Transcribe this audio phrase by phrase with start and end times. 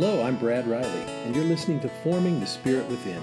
[0.00, 3.20] Hello, I'm Brad Riley, and you're listening to Forming the Spirit Within,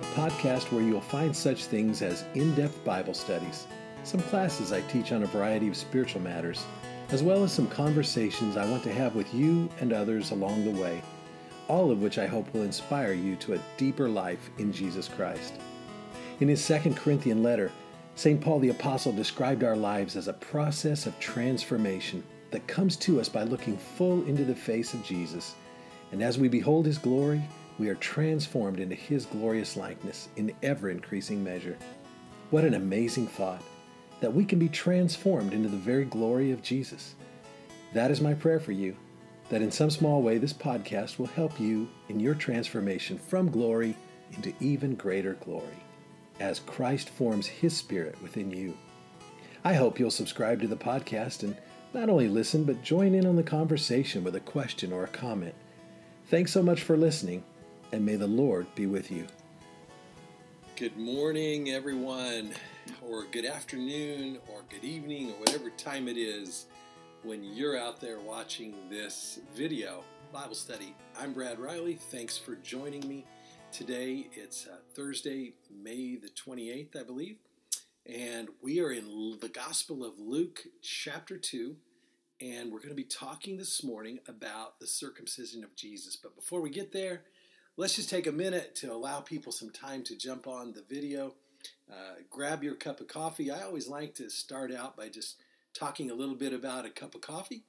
[0.00, 3.66] a podcast where you'll find such things as in depth Bible studies,
[4.04, 6.64] some classes I teach on a variety of spiritual matters,
[7.10, 10.80] as well as some conversations I want to have with you and others along the
[10.80, 11.02] way,
[11.68, 15.60] all of which I hope will inspire you to a deeper life in Jesus Christ.
[16.40, 17.70] In his second Corinthian letter,
[18.14, 18.40] St.
[18.40, 23.28] Paul the Apostle described our lives as a process of transformation that comes to us
[23.28, 25.54] by looking full into the face of Jesus
[26.12, 27.42] and as we behold his glory,
[27.78, 31.76] we are transformed into his glorious likeness in ever increasing measure.
[32.50, 33.62] What an amazing thought
[34.20, 37.14] that we can be transformed into the very glory of Jesus.
[37.92, 38.96] That is my prayer for you,
[39.48, 43.96] that in some small way this podcast will help you in your transformation from glory
[44.32, 45.82] into even greater glory
[46.40, 48.76] as Christ forms his spirit within you.
[49.64, 51.56] I hope you'll subscribe to the podcast and
[51.94, 55.54] not only listen, but join in on the conversation with a question or a comment.
[56.30, 57.42] Thanks so much for listening,
[57.90, 59.26] and may the Lord be with you.
[60.76, 62.50] Good morning, everyone,
[63.00, 66.66] or good afternoon, or good evening, or whatever time it is
[67.22, 70.94] when you're out there watching this video Bible study.
[71.18, 71.94] I'm Brad Riley.
[71.94, 73.24] Thanks for joining me
[73.72, 74.28] today.
[74.34, 77.38] It's uh, Thursday, May the 28th, I believe,
[78.04, 81.74] and we are in the Gospel of Luke, chapter 2
[82.40, 86.16] and we're going to be talking this morning about the circumcision of Jesus.
[86.16, 87.22] But before we get there,
[87.76, 91.34] let's just take a minute to allow people some time to jump on the video.
[91.90, 93.50] Uh, grab your cup of coffee.
[93.50, 95.36] I always like to start out by just
[95.74, 97.64] talking a little bit about a cup of coffee.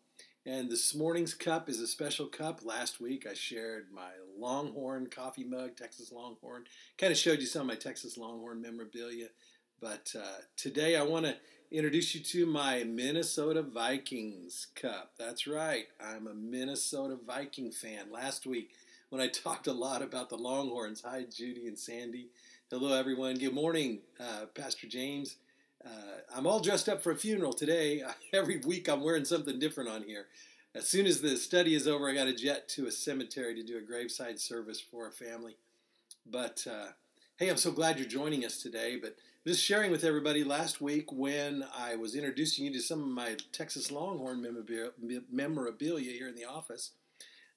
[0.45, 2.63] And this morning's cup is a special cup.
[2.63, 6.65] Last week I shared my Longhorn coffee mug, Texas Longhorn.
[6.97, 9.29] Kind of showed you some of my Texas Longhorn memorabilia.
[9.81, 11.35] But uh, today I want to
[11.71, 15.11] introduce you to my Minnesota Vikings cup.
[15.19, 18.11] That's right, I'm a Minnesota Viking fan.
[18.11, 18.71] Last week,
[19.09, 22.29] when I talked a lot about the Longhorns, hi Judy and Sandy.
[22.71, 23.37] Hello, everyone.
[23.37, 25.35] Good morning, uh, Pastor James.
[25.85, 28.01] Uh, I'm all dressed up for a funeral today.
[28.33, 30.25] Every week, I'm wearing something different on here.
[30.73, 33.63] As soon as the study is over, I got a jet to a cemetery to
[33.63, 35.55] do a graveside service for a family.
[36.25, 36.93] But uh,
[37.37, 38.97] hey, I'm so glad you're joining us today.
[38.99, 39.17] But
[39.49, 43.35] just sharing with everybody last week when I was introducing you to some of my
[43.51, 44.45] Texas Longhorn
[45.31, 46.91] memorabilia here in the office.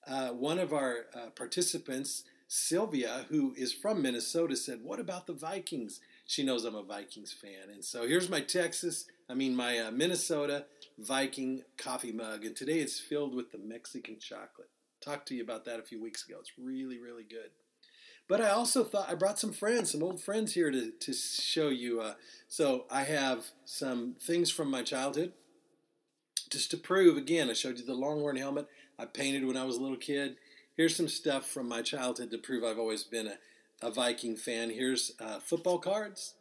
[0.09, 5.35] Uh, one of our uh, participants, Sylvia, who is from Minnesota, said, What about the
[5.35, 6.01] Vikings?
[6.27, 7.69] She knows I'm a Vikings fan.
[7.71, 10.65] And so here's my Texas, I mean, my uh, Minnesota
[10.99, 12.47] Viking coffee mug.
[12.47, 14.71] And today it's filled with the Mexican chocolate.
[15.03, 16.39] Talked to you about that a few weeks ago.
[16.41, 17.51] It's really, really good.
[18.29, 21.69] But I also thought I brought some friends, some old friends here to, to show
[21.69, 22.01] you.
[22.01, 22.15] Uh,
[22.49, 25.33] so I have some things from my childhood
[26.51, 27.51] just to prove again.
[27.51, 28.69] I showed you the Longhorn helmet
[28.99, 30.37] I painted when I was a little kid.
[30.77, 33.39] Here's some stuff from my childhood to prove I've always been a,
[33.87, 34.71] a Viking fan.
[34.71, 36.35] Here's uh, football cards.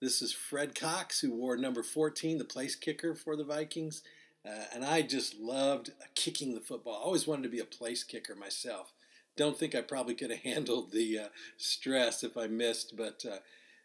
[0.00, 4.02] This is Fred Cox, who wore number 14, the place kicker for the Vikings.
[4.46, 6.94] Uh, and I just loved kicking the football.
[6.94, 8.92] I always wanted to be a place kicker myself
[9.36, 12.96] don't think I probably could have handled the uh, stress if I missed.
[12.96, 13.38] But uh,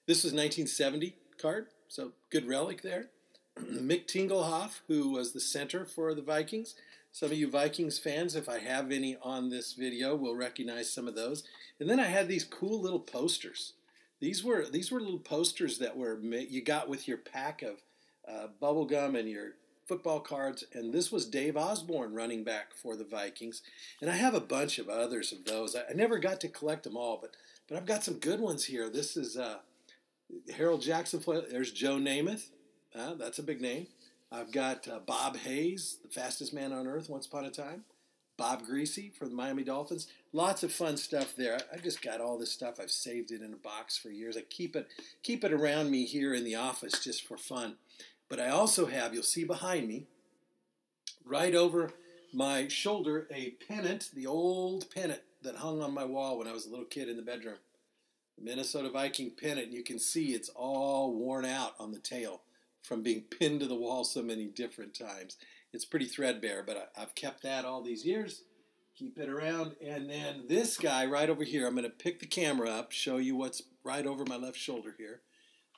[0.05, 3.07] this was 1970 card, so good relic there.
[3.59, 6.75] Mick Tingelhoff, who was the center for the Vikings.
[7.11, 11.07] Some of you Vikings fans, if I have any on this video, will recognize some
[11.07, 11.43] of those.
[11.79, 13.73] And then I had these cool little posters.
[14.19, 17.81] These were these were little posters that were you got with your pack of
[18.27, 19.53] uh, bubble gum and your
[19.89, 23.63] football cards, and this was Dave Osborne running back for the Vikings.
[23.99, 25.75] And I have a bunch of others of those.
[25.75, 27.35] I, never got to collect them all, but
[27.67, 28.89] but I've got some good ones here.
[28.89, 29.57] This is uh,
[30.55, 31.21] Harold Jackson.
[31.51, 32.49] There's Joe Namath.
[32.97, 33.87] Uh, that's a big name.
[34.31, 37.83] I've got uh, Bob Hayes, the fastest man on earth once upon a time.
[38.37, 40.07] Bob Griese for the Miami Dolphins.
[40.31, 41.59] Lots of fun stuff there.
[41.73, 42.79] I just got all this stuff.
[42.79, 44.37] I've saved it in a box for years.
[44.37, 44.87] I keep it
[45.23, 47.75] keep it around me here in the office just for fun.
[48.29, 50.05] But I also have, you'll see behind me,
[51.25, 51.91] right over
[52.31, 56.65] my shoulder, a pennant, the old pennant that hung on my wall when I was
[56.65, 57.57] a little kid in the bedroom.
[58.37, 62.41] The Minnesota Viking pennant, you can see it's all worn out on the tail
[62.83, 65.37] from being pinned to the wall so many different times.
[65.73, 68.43] It's pretty threadbare, but I, have kept that all these years.
[68.95, 69.75] Keep it around.
[69.85, 73.17] And then this guy right over here, I'm going to pick the camera up, show
[73.17, 75.21] you what's right over my left shoulder here.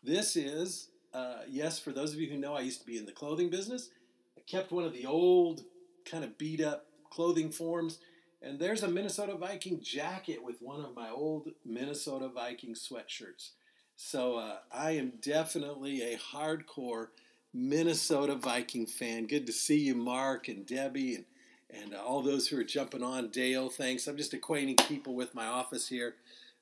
[0.03, 3.05] This is uh, yes, for those of you who know, I used to be in
[3.05, 3.89] the clothing business.
[4.37, 5.61] I kept one of the old,
[6.09, 7.99] kind of beat up clothing forms,
[8.41, 13.51] and there's a Minnesota Viking jacket with one of my old Minnesota Viking sweatshirts.
[13.95, 17.07] So uh, I am definitely a hardcore
[17.53, 19.27] Minnesota Viking fan.
[19.27, 21.25] Good to see you, Mark and Debbie, and
[21.73, 23.29] and uh, all those who are jumping on.
[23.29, 24.07] Dale, thanks.
[24.07, 26.15] I'm just acquainting people with my office here.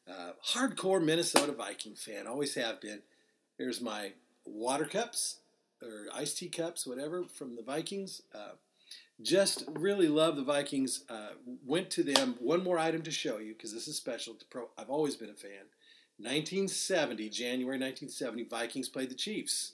[0.09, 3.01] Uh, hardcore Minnesota Viking fan, always have been.
[3.57, 4.13] Here's my
[4.49, 5.39] water cups
[5.81, 8.21] or iced tea cups, whatever, from the Vikings.
[8.33, 8.53] Uh,
[9.21, 11.03] just really love the Vikings.
[11.09, 11.29] Uh,
[11.65, 12.35] went to them.
[12.39, 14.35] One more item to show you because this is special.
[14.49, 15.67] Pro, I've always been a fan.
[16.17, 19.73] 1970, January 1970, Vikings played the Chiefs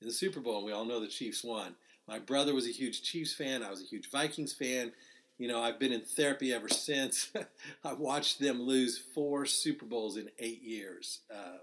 [0.00, 1.74] in the Super Bowl, and we all know the Chiefs won.
[2.06, 3.62] My brother was a huge Chiefs fan.
[3.62, 4.92] I was a huge Vikings fan.
[5.38, 7.30] You know, I've been in therapy ever since.
[7.84, 11.20] I've watched them lose four Super Bowls in eight years.
[11.32, 11.58] Uh,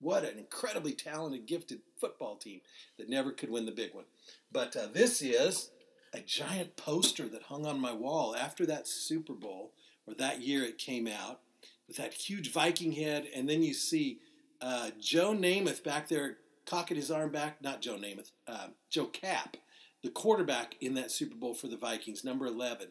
[0.00, 2.60] what an incredibly talented, gifted football team
[2.98, 4.06] that never could win the big one.
[4.50, 5.70] But uh, this is
[6.12, 9.72] a giant poster that hung on my wall after that Super Bowl,
[10.06, 11.40] or that year it came out,
[11.86, 13.28] with that huge Viking head.
[13.34, 14.20] And then you see
[14.60, 17.62] uh, Joe Namath back there cocking his arm back.
[17.62, 19.56] Not Joe Namath, uh, Joe Kapp,
[20.02, 22.88] the quarterback in that Super Bowl for the Vikings, number 11,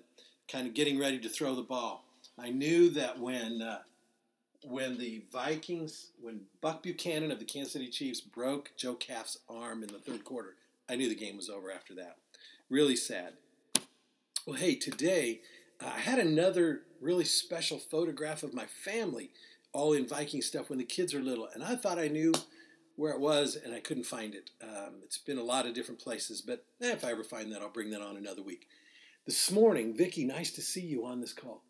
[0.51, 2.05] kind of getting ready to throw the ball.
[2.37, 3.61] I knew that when.
[3.61, 3.79] Uh,
[4.63, 9.83] when the Vikings, when Buck Buchanan of the Kansas City Chiefs broke Joe Kapp's arm
[9.83, 10.55] in the third quarter,
[10.89, 12.17] I knew the game was over after that.
[12.69, 13.33] Really sad.
[14.45, 15.41] Well, hey, today
[15.81, 19.31] uh, I had another really special photograph of my family,
[19.73, 22.33] all in Viking stuff when the kids are little, and I thought I knew
[22.95, 24.49] where it was, and I couldn't find it.
[24.61, 27.61] Um, it's been a lot of different places, but eh, if I ever find that,
[27.61, 28.67] I'll bring that on another week.
[29.25, 31.63] This morning, Vicki, nice to see you on this call,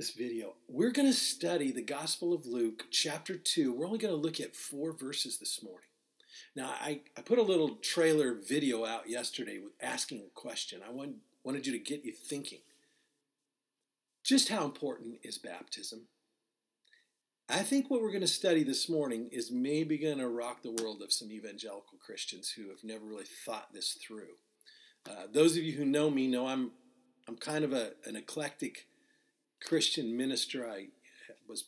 [0.00, 0.54] this video.
[0.66, 3.74] We're going to study the Gospel of Luke, chapter 2.
[3.74, 5.90] We're only going to look at four verses this morning.
[6.56, 10.80] Now, I, I put a little trailer video out yesterday with asking a question.
[10.82, 12.60] I want, wanted you to get you thinking.
[14.24, 16.06] Just how important is baptism?
[17.50, 20.82] I think what we're going to study this morning is maybe going to rock the
[20.82, 24.38] world of some evangelical Christians who have never really thought this through.
[25.06, 26.70] Uh, those of you who know me know I'm
[27.28, 28.86] I'm kind of a, an eclectic
[29.64, 30.68] Christian minister.
[30.68, 30.86] I
[31.48, 31.64] was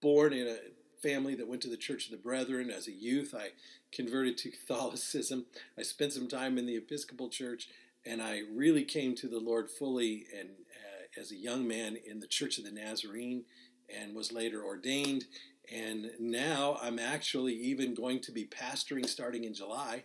[0.00, 0.58] born in a
[1.02, 2.70] family that went to the Church of the Brethren.
[2.70, 3.50] As a youth, I
[3.92, 5.46] converted to Catholicism.
[5.78, 7.68] I spent some time in the Episcopal Church,
[8.04, 12.20] and I really came to the Lord fully and uh, as a young man in
[12.20, 13.44] the Church of the Nazarene
[13.94, 15.24] and was later ordained.
[15.72, 20.04] And now I'm actually even going to be pastoring starting in July,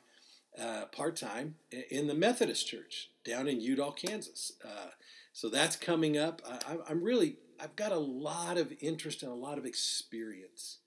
[0.62, 1.56] uh, part time,
[1.90, 4.54] in the Methodist Church down in Udall, Kansas.
[4.64, 4.90] Uh,
[5.34, 6.42] so that's coming up.
[6.48, 10.78] I, I'm really, I've got a lot of interest and a lot of experience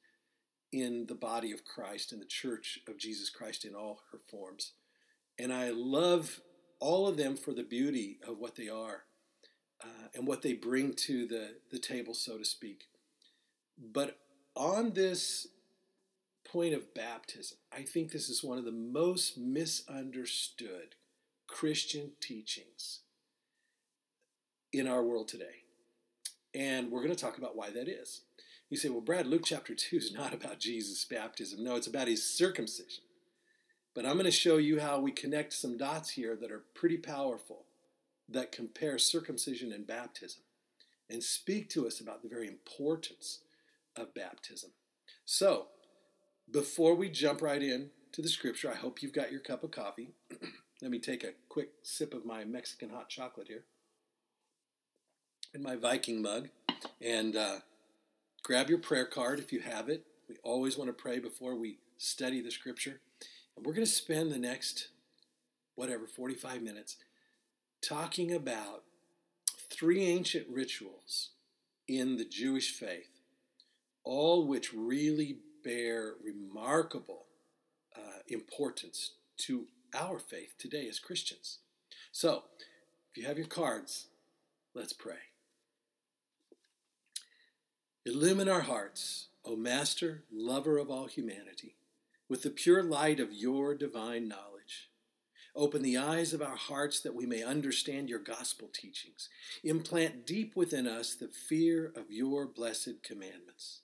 [0.72, 4.72] in the body of Christ and the church of Jesus Christ in all her forms.
[5.38, 6.40] And I love
[6.78, 9.02] all of them for the beauty of what they are
[9.82, 12.84] uh, and what they bring to the, the table, so to speak.
[13.76, 14.18] But
[14.54, 15.48] on this
[16.50, 20.94] point of baptism, I think this is one of the most misunderstood
[21.48, 23.00] Christian teachings
[24.78, 25.64] in our world today.
[26.54, 28.22] And we're going to talk about why that is.
[28.68, 31.62] You say, well, Brad, Luke chapter 2 is not about Jesus' baptism.
[31.62, 33.04] No, it's about his circumcision.
[33.94, 36.98] But I'm going to show you how we connect some dots here that are pretty
[36.98, 37.64] powerful
[38.28, 40.42] that compare circumcision and baptism
[41.08, 43.40] and speak to us about the very importance
[43.94, 44.70] of baptism.
[45.24, 45.68] So,
[46.50, 49.70] before we jump right in to the scripture, I hope you've got your cup of
[49.70, 50.10] coffee.
[50.82, 53.64] Let me take a quick sip of my Mexican hot chocolate here
[55.56, 56.50] in my Viking mug.
[57.00, 57.56] And uh,
[58.42, 60.04] grab your prayer card if you have it.
[60.28, 63.00] We always want to pray before we study the scripture.
[63.56, 64.88] And we're going to spend the next,
[65.74, 66.96] whatever, 45 minutes
[67.80, 68.82] talking about
[69.70, 71.30] three ancient rituals
[71.88, 73.20] in the Jewish faith,
[74.04, 77.24] all which really bear remarkable
[77.96, 81.58] uh, importance to our faith today as Christians.
[82.12, 82.44] So,
[83.10, 84.08] if you have your cards,
[84.74, 85.16] let's pray.
[88.06, 91.74] Illumine our hearts, O Master, lover of all humanity,
[92.28, 94.90] with the pure light of your divine knowledge.
[95.56, 99.28] Open the eyes of our hearts that we may understand your gospel teachings.
[99.64, 103.80] Implant deep within us the fear of your blessed commandments,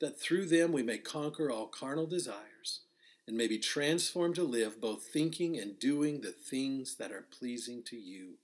[0.00, 2.80] that through them we may conquer all carnal desires
[3.28, 7.82] and may be transformed to live both thinking and doing the things that are pleasing
[7.82, 8.38] to you.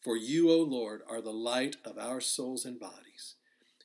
[0.00, 3.34] For you, O Lord, are the light of our souls and bodies.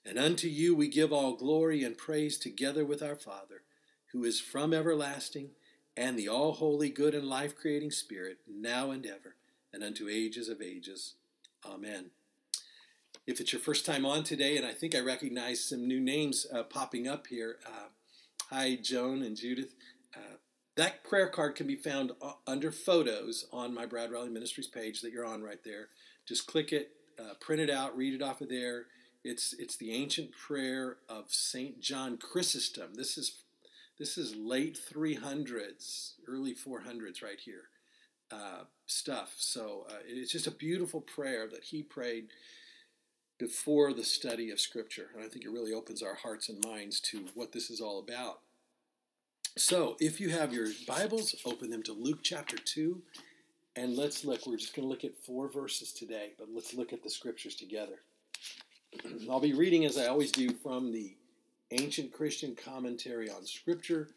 [0.06, 3.64] And unto you we give all glory and praise together with our Father,
[4.12, 5.52] who is from everlasting,
[5.98, 9.36] and the all holy, good, and life creating Spirit, now and ever,
[9.74, 11.16] and unto ages of ages.
[11.66, 12.12] Amen.
[13.26, 16.46] If it's your first time on today, and I think I recognize some new names
[16.54, 17.88] uh, popping up here, uh,
[18.52, 19.74] hi, Joan and Judith.
[20.16, 20.38] Uh,
[20.76, 22.12] That prayer card can be found
[22.46, 25.88] under photos on my Brad Riley Ministries page that you're on right there.
[26.28, 28.88] Just click it, uh, print it out, read it off of there.
[29.26, 32.94] It's it's the ancient prayer of Saint John Chrysostom.
[32.94, 33.42] This is
[33.98, 37.70] this is late 300s, early 400s right here
[38.32, 39.34] uh, stuff.
[39.38, 42.28] So uh, it's just a beautiful prayer that he prayed
[43.40, 47.00] before the study of Scripture, and I think it really opens our hearts and minds
[47.02, 48.42] to what this is all about.
[49.58, 53.02] So, if you have your Bibles, open them to Luke chapter 2,
[53.76, 54.46] and let's look.
[54.46, 57.56] We're just going to look at four verses today, but let's look at the Scriptures
[57.56, 58.00] together.
[59.30, 61.16] I'll be reading, as I always do, from the
[61.72, 64.10] Ancient Christian Commentary on Scripture,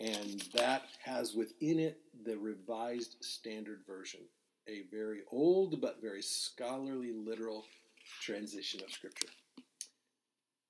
[0.00, 4.20] and that has within it the Revised Standard Version,
[4.66, 7.64] a very old but very scholarly, literal
[8.20, 9.28] transition of Scripture.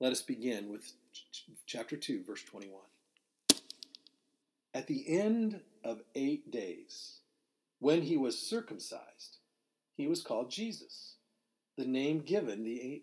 [0.00, 0.92] Let us begin with
[1.66, 2.80] chapter 2, verse 21.
[4.74, 7.18] At the end of eight days,
[7.80, 9.38] when he was circumcised,
[9.96, 11.14] he was called Jesus,
[11.76, 13.02] the name given, the,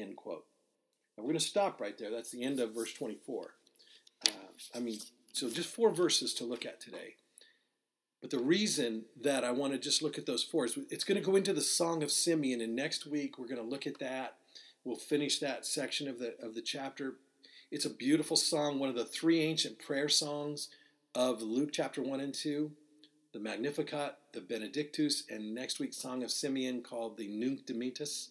[0.00, 0.44] End quote.
[1.16, 2.10] We're going to stop right there.
[2.10, 3.50] That's the end of verse 24.
[4.26, 4.30] Uh,
[4.74, 4.98] I mean,
[5.32, 7.16] so just four verses to look at today.
[8.22, 11.20] But the reason that I want to just look at those four is it's going
[11.20, 13.98] to go into the Song of Simeon, and next week we're going to look at
[13.98, 14.36] that.
[14.82, 17.16] We'll finish that section of the of the chapter
[17.70, 20.70] it's a beautiful song, one of the three ancient prayer songs
[21.14, 22.72] of Luke chapter 1 and 2
[23.32, 28.30] the Magnificat, the Benedictus, and next week's Song of Simeon called the Nunc Dimittis.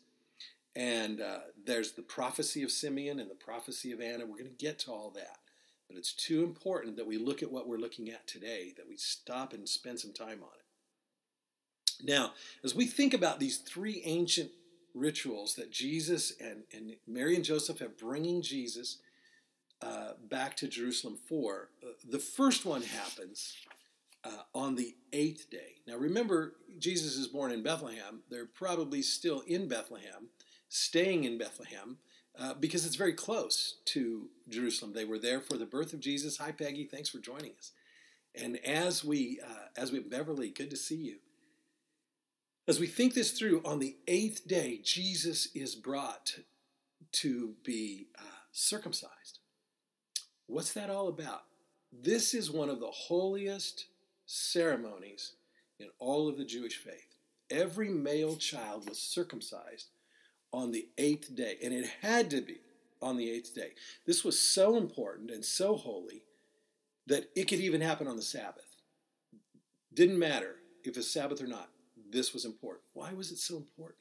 [0.76, 4.26] And uh, there's the prophecy of Simeon and the prophecy of Anna.
[4.26, 5.40] We're going to get to all that.
[5.88, 8.96] But it's too important that we look at what we're looking at today, that we
[8.96, 12.06] stop and spend some time on it.
[12.06, 12.34] Now,
[12.64, 14.52] as we think about these three ancient
[14.94, 18.98] rituals that Jesus and, and Mary and Joseph have bringing Jesus
[19.82, 21.70] uh, back to Jerusalem for.
[21.82, 23.56] Uh, the first one happens
[24.24, 25.78] uh, on the eighth day.
[25.88, 28.22] Now remember, Jesus is born in Bethlehem.
[28.30, 30.28] They're probably still in Bethlehem,
[30.70, 31.98] staying in Bethlehem.
[32.40, 34.94] Uh, because it's very close to Jerusalem.
[34.94, 36.38] They were there for the birth of Jesus.
[36.38, 36.86] Hi, Peggy.
[36.86, 37.74] Thanks for joining us.
[38.34, 41.16] And as we, uh, as we, Beverly, good to see you.
[42.66, 46.40] As we think this through, on the eighth day, Jesus is brought
[47.14, 48.22] to be uh,
[48.52, 49.40] circumcised.
[50.46, 51.44] What's that all about?
[51.92, 53.88] This is one of the holiest
[54.28, 55.34] ceremonies
[55.80, 57.18] in all of the Jewish faith.
[57.50, 59.88] Every male child was circumcised
[60.52, 62.60] on the eighth day, and it had to be
[63.02, 63.72] on the eighth day.
[64.06, 66.24] This was so important and so holy
[67.08, 68.66] that it could even happen on the Sabbath.
[69.94, 71.70] Didn't matter if it's Sabbath or not,
[72.12, 72.84] this was important.
[72.94, 74.00] Why was it so important?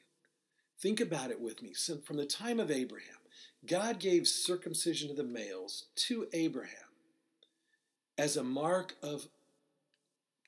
[0.79, 1.73] Think about it with me.
[1.73, 3.17] So from the time of Abraham,
[3.65, 6.73] God gave circumcision to the males to Abraham
[8.17, 9.27] as a mark of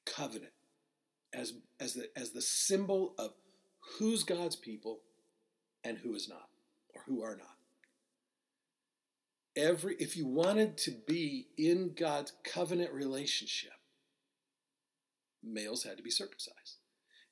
[0.05, 0.53] covenant,
[1.33, 3.33] as, as, the, as the symbol of
[3.97, 4.99] who's God's people
[5.83, 6.49] and who is not,
[6.93, 7.47] or who are not.
[9.55, 13.73] Every, if you wanted to be in God's covenant relationship,
[15.43, 16.77] males had to be circumcised.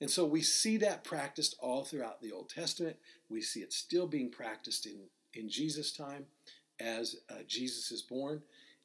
[0.01, 2.97] And so we see that practiced all throughout the Old Testament.
[3.29, 4.99] We see it still being practiced in
[5.33, 6.25] in Jesus' time
[6.79, 8.41] as uh, Jesus is born,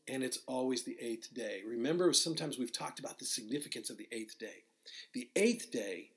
[0.08, 1.62] and it's always the eighth day.
[1.66, 4.64] Remember, sometimes we've talked about the significance of the eighth day.
[5.12, 6.10] The eighth day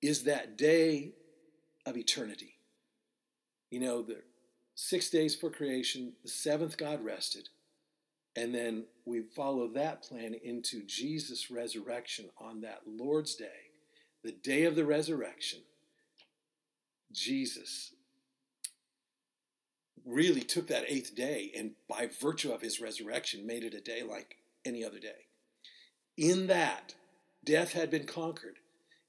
[0.00, 1.12] is that day
[1.86, 2.54] of eternity.
[3.70, 4.22] You know, the
[4.74, 7.48] six days for creation, the seventh God rested,
[8.36, 13.70] and then we follow that plan into Jesus' resurrection on that Lord's day,
[14.24, 15.60] the day of the resurrection.
[17.12, 17.92] Jesus
[20.04, 24.02] really took that eighth day and by virtue of his resurrection made it a day
[24.02, 25.26] like any other day.
[26.16, 26.94] In that,
[27.44, 28.58] death had been conquered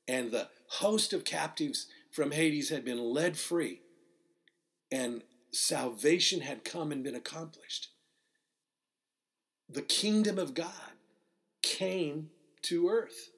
[0.08, 3.82] and the host of captives from Hades had been led free
[4.92, 7.90] and salvation had come and been accomplished.
[9.68, 10.70] The kingdom of God
[11.64, 12.30] came
[12.64, 13.32] to earth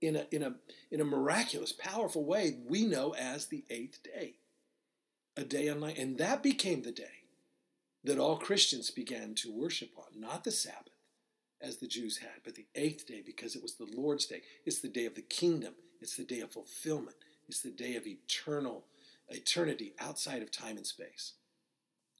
[0.00, 0.54] in a, in a,
[0.90, 4.36] in a miraculous, powerful way we know as the eighth day
[5.36, 5.98] a day night.
[5.98, 7.24] And that became the day
[8.04, 10.94] that all Christians began to worship on, not the Sabbath,
[11.60, 14.40] as the Jews had, but the eighth day because it was the Lord's day.
[14.64, 15.74] It's the day of the kingdom.
[16.00, 17.16] It's the day of fulfillment.
[17.48, 18.84] It's the day of eternal
[19.28, 21.34] eternity outside of time and space.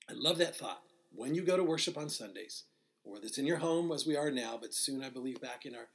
[0.09, 0.83] I love that thought.
[1.15, 2.65] When you go to worship on Sundays,
[3.05, 5.75] or that's in your home as we are now, but soon I believe back in
[5.75, 5.89] our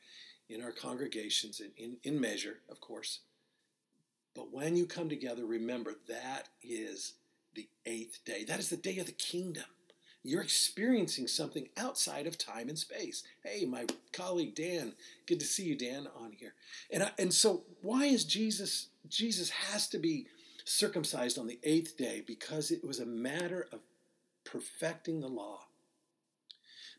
[0.49, 3.19] in our congregations in, in, in measure, of course.
[4.35, 7.13] But when you come together, remember that is
[7.53, 8.45] the eighth day.
[8.45, 9.65] That is the day of the kingdom.
[10.23, 13.23] You're experiencing something outside of time and space.
[13.43, 14.93] Hey, my colleague Dan,
[15.25, 16.53] good to see you, Dan, on here.
[16.91, 18.87] And I, and so, why is Jesus?
[19.07, 20.27] Jesus has to be
[20.65, 23.79] circumcised on the eighth day because it was a matter of
[24.43, 25.61] perfecting the law.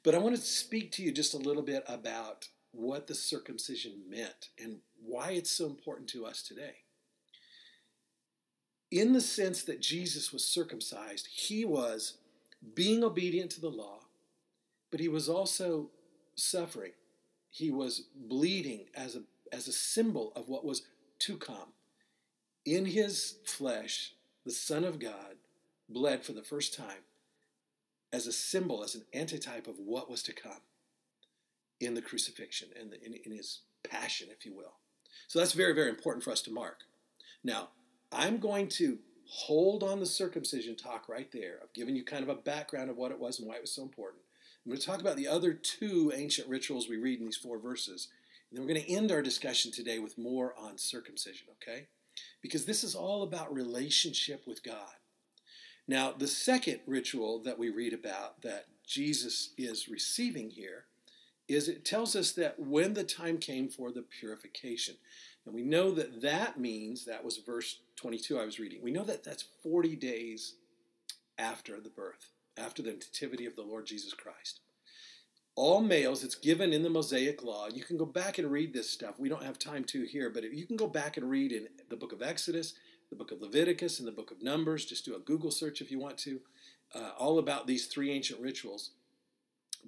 [0.03, 3.93] But I want to speak to you just a little bit about what the circumcision
[4.09, 6.77] meant and why it's so important to us today.
[8.91, 12.15] In the sense that Jesus was circumcised, he was
[12.75, 14.01] being obedient to the law,
[14.91, 15.91] but he was also
[16.35, 16.93] suffering.
[17.51, 20.83] He was bleeding as a, as a symbol of what was
[21.21, 21.73] to come.
[22.65, 24.15] In his flesh,
[24.45, 25.37] the Son of God
[25.89, 27.05] bled for the first time
[28.13, 30.61] as a symbol, as an antitype of what was to come
[31.81, 34.75] in the crucifixion and in, in his passion, if you will.
[35.29, 36.81] So that's very, very important for us to mark.
[37.43, 37.71] Now,
[38.13, 38.99] I'm going to
[39.31, 41.61] hold on the circumcision talk right there.
[41.63, 43.73] I've given you kind of a background of what it was and why it was
[43.73, 44.23] so important.
[44.65, 47.59] I'm going to talk about the other two ancient rituals we read in these four
[47.59, 48.09] verses.
[48.51, 51.87] And then we're going to end our discussion today with more on circumcision, okay?
[52.43, 54.95] Because this is all about relationship with God.
[55.87, 60.87] Now, the second ritual that we read about that Jesus is receiving here
[61.49, 64.97] is it tells us that when the time came for the purification.
[65.45, 69.05] And we know that that means, that was verse 22 I was reading, we know
[69.05, 70.55] that that's 40 days
[71.39, 74.61] after the birth, after the nativity of the Lord Jesus Christ.
[75.57, 77.69] All males, it's given in the Mosaic Law.
[77.69, 79.19] You can go back and read this stuff.
[79.19, 81.97] We don't have time to here, but you can go back and read in the
[81.97, 82.75] book of Exodus,
[83.11, 84.87] the book of Leviticus, and the book of Numbers.
[84.87, 86.41] Just do a Google search if you want to,
[86.95, 88.93] uh, all about these three ancient rituals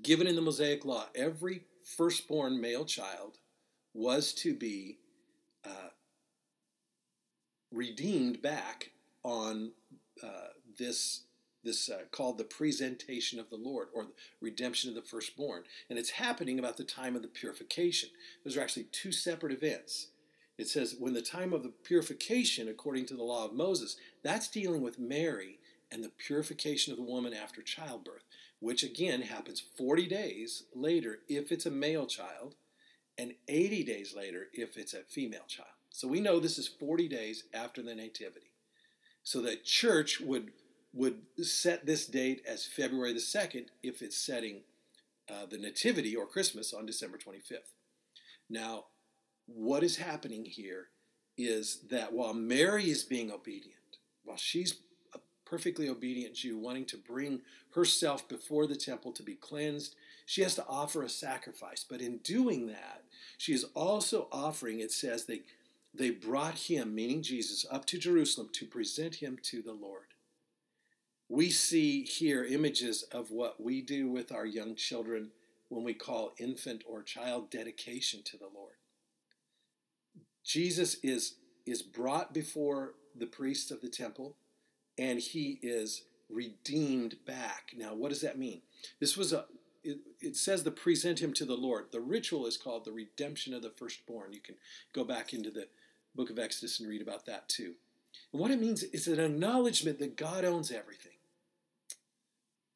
[0.01, 1.65] given in the Mosaic Law, every
[1.97, 3.39] firstborn male child
[3.93, 4.99] was to be
[5.65, 5.91] uh,
[7.73, 8.91] redeemed back
[9.23, 9.73] on
[10.23, 11.23] uh, this
[11.65, 15.97] this uh, called the presentation of the Lord or the redemption of the firstborn, and
[15.97, 18.09] it's happening about the time of the purification.
[18.45, 20.09] Those are actually two separate events.
[20.59, 24.49] It says when the time of the purification, according to the law of Moses, that's
[24.49, 25.61] dealing with Mary
[25.93, 28.25] and the purification of the woman after childbirth
[28.63, 32.55] which again happens 40 days later if it's a male child,
[33.19, 35.69] and 80 days later if it's a female child.
[35.93, 38.51] So we know this is 40 days after the nativity.
[39.23, 40.51] So the church would
[40.95, 44.61] would set this date as February the 2nd if it's setting
[45.31, 47.73] uh, the nativity or Christmas on December 25th.
[48.51, 48.85] Now,
[49.47, 50.89] what is happening here
[51.39, 54.81] is that while Mary is being obedient, while she's
[55.15, 57.41] a perfectly obedient Jew wanting to bring
[57.75, 59.95] herself before the temple to be cleansed,
[60.27, 61.87] she has to offer a sacrifice.
[61.89, 63.05] But in doing that,
[63.39, 65.41] she is also offering, it says, they,
[65.95, 70.15] they brought him, meaning Jesus, up to Jerusalem to present him to the Lord.
[71.29, 75.31] We see here images of what we do with our young children
[75.69, 78.75] when we call infant or child dedication to the Lord.
[80.45, 84.37] Jesus is, is brought before the priests of the temple
[84.99, 87.73] and he is redeemed back.
[87.77, 88.63] Now, what does that mean?
[89.01, 89.47] This was a
[89.85, 91.87] it, it, says to present him to the Lord.
[91.91, 94.33] The ritual is called the redemption of the firstborn.
[94.33, 94.55] You can
[94.93, 95.67] go back into the
[96.15, 97.75] book of Exodus and read about that too.
[98.33, 101.13] And what it means is an acknowledgement that God owns everything.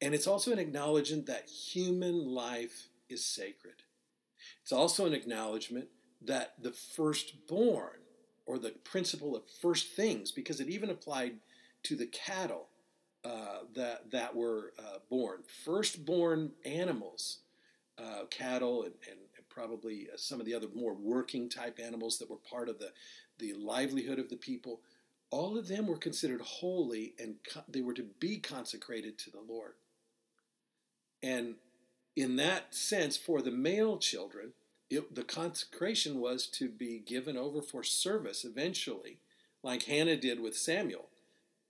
[0.01, 3.83] And it's also an acknowledgement that human life is sacred.
[4.61, 5.87] It's also an acknowledgement
[6.21, 7.99] that the firstborn,
[8.45, 11.37] or the principle of first things, because it even applied
[11.83, 12.67] to the cattle
[13.23, 17.39] uh, that that were uh, born, firstborn animals,
[17.97, 22.19] uh, cattle, and, and, and probably uh, some of the other more working type animals
[22.19, 22.91] that were part of the
[23.39, 24.81] the livelihood of the people.
[25.29, 29.41] All of them were considered holy, and co- they were to be consecrated to the
[29.41, 29.73] Lord.
[31.21, 31.55] And
[32.15, 34.53] in that sense, for the male children,
[34.89, 39.19] it, the consecration was to be given over for service eventually,
[39.63, 41.09] like Hannah did with Samuel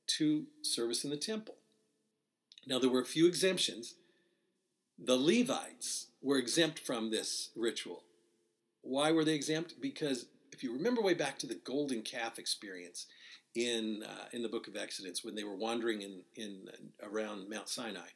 [0.08, 1.56] to service in the temple.
[2.65, 3.95] Now, there were a few exemptions.
[4.97, 8.03] The Levites were exempt from this ritual.
[8.82, 9.75] Why were they exempt?
[9.82, 10.25] Because
[10.58, 13.06] if you remember way back to the golden calf experience
[13.54, 16.67] in, uh, in the book of Exodus when they were wandering in, in
[17.04, 18.10] around Mount Sinai,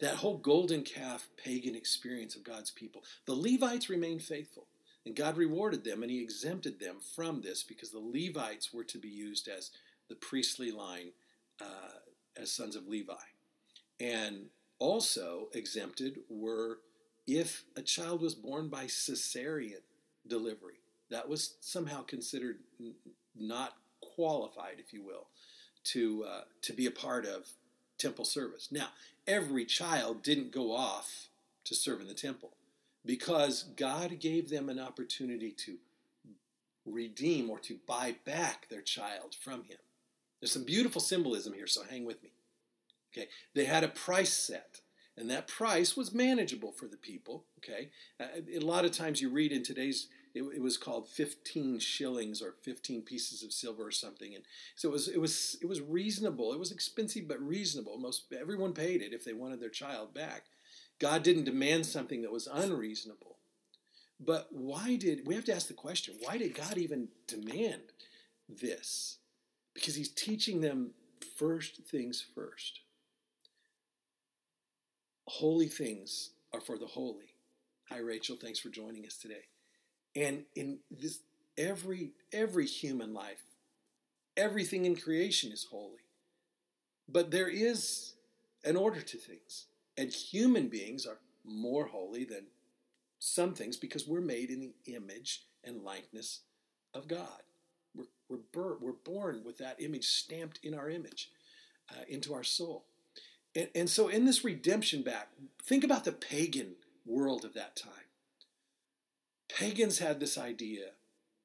[0.00, 3.02] That whole golden calf pagan experience of God's people.
[3.26, 4.68] The Levites remained faithful,
[5.04, 8.98] and God rewarded them, and He exempted them from this because the Levites were to
[8.98, 9.70] be used as
[10.08, 11.12] the priestly line
[11.60, 12.00] uh,
[12.40, 13.14] as sons of Levi.
[14.00, 14.46] And
[14.78, 16.78] also exempted were
[17.26, 19.82] if a child was born by cesarean
[20.26, 20.80] delivery.
[21.10, 22.58] That was somehow considered
[23.38, 25.28] not qualified, if you will,
[25.84, 27.46] to uh, to be a part of
[27.98, 28.68] temple service.
[28.70, 28.88] Now,
[29.26, 31.28] every child didn't go off
[31.64, 32.52] to serve in the temple
[33.04, 35.76] because God gave them an opportunity to
[36.84, 39.78] redeem or to buy back their child from Him.
[40.40, 42.30] There's some beautiful symbolism here, so hang with me.
[43.12, 44.80] Okay, they had a price set,
[45.16, 47.44] and that price was manageable for the people.
[47.58, 47.90] Okay,
[48.20, 52.42] uh, a lot of times you read in today's it, it, was called 15 shillings
[52.42, 54.34] or 15 pieces of silver or something.
[54.34, 54.44] And
[54.74, 56.52] so it was it was it was reasonable.
[56.52, 57.98] It was expensive but reasonable.
[57.98, 60.44] Most everyone paid it if they wanted their child back.
[60.98, 63.36] God didn't demand something that was unreasonable.
[64.20, 67.82] But why did we have to ask the question why did god even demand
[68.48, 69.18] this?
[69.74, 70.90] Because he's teaching them
[71.38, 72.80] first things first.
[75.28, 77.34] Holy things are for the holy.
[77.88, 78.36] Hi rachel.
[78.36, 79.46] Thanks for joining us today
[80.16, 81.20] and in this
[81.56, 83.44] every every human life,
[84.36, 86.00] everything in creation is holy.
[87.08, 88.14] But there is
[88.64, 89.66] an order to things.
[89.96, 92.46] And human beings are more holy than
[93.18, 96.40] some things because we're made in the image and likeness
[96.92, 97.42] of God.
[97.94, 101.30] We're, we're, bur- we're born with that image stamped in our image,
[101.90, 102.84] uh, into our soul.
[103.54, 105.28] And, and so, in this redemption back,
[105.62, 106.74] think about the pagan
[107.06, 108.05] world of that time.
[109.48, 110.90] Pagans had this idea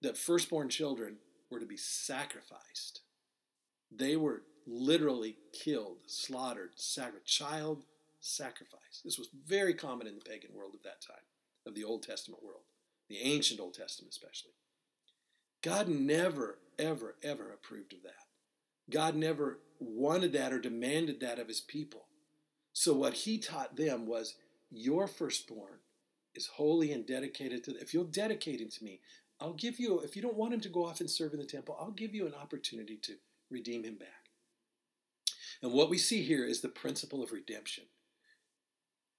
[0.01, 1.17] that firstborn children
[1.49, 3.01] were to be sacrificed.
[3.91, 7.83] They were literally killed, slaughtered, sacri- child
[8.19, 9.01] sacrifice.
[9.03, 11.23] This was very common in the pagan world of that time,
[11.65, 12.61] of the Old Testament world,
[13.09, 14.51] the ancient Old Testament especially.
[15.61, 18.27] God never, ever, ever approved of that.
[18.89, 22.05] God never wanted that or demanded that of his people.
[22.73, 24.35] So what he taught them was
[24.71, 25.79] your firstborn
[26.36, 29.00] is holy and dedicated to, if you'll dedicate him to me,
[29.39, 31.46] I'll give you, if you don't want him to go off and serve in the
[31.46, 33.13] temple, I'll give you an opportunity to
[33.50, 34.30] redeem him back.
[35.62, 37.86] And what we see here is the principle of redemption.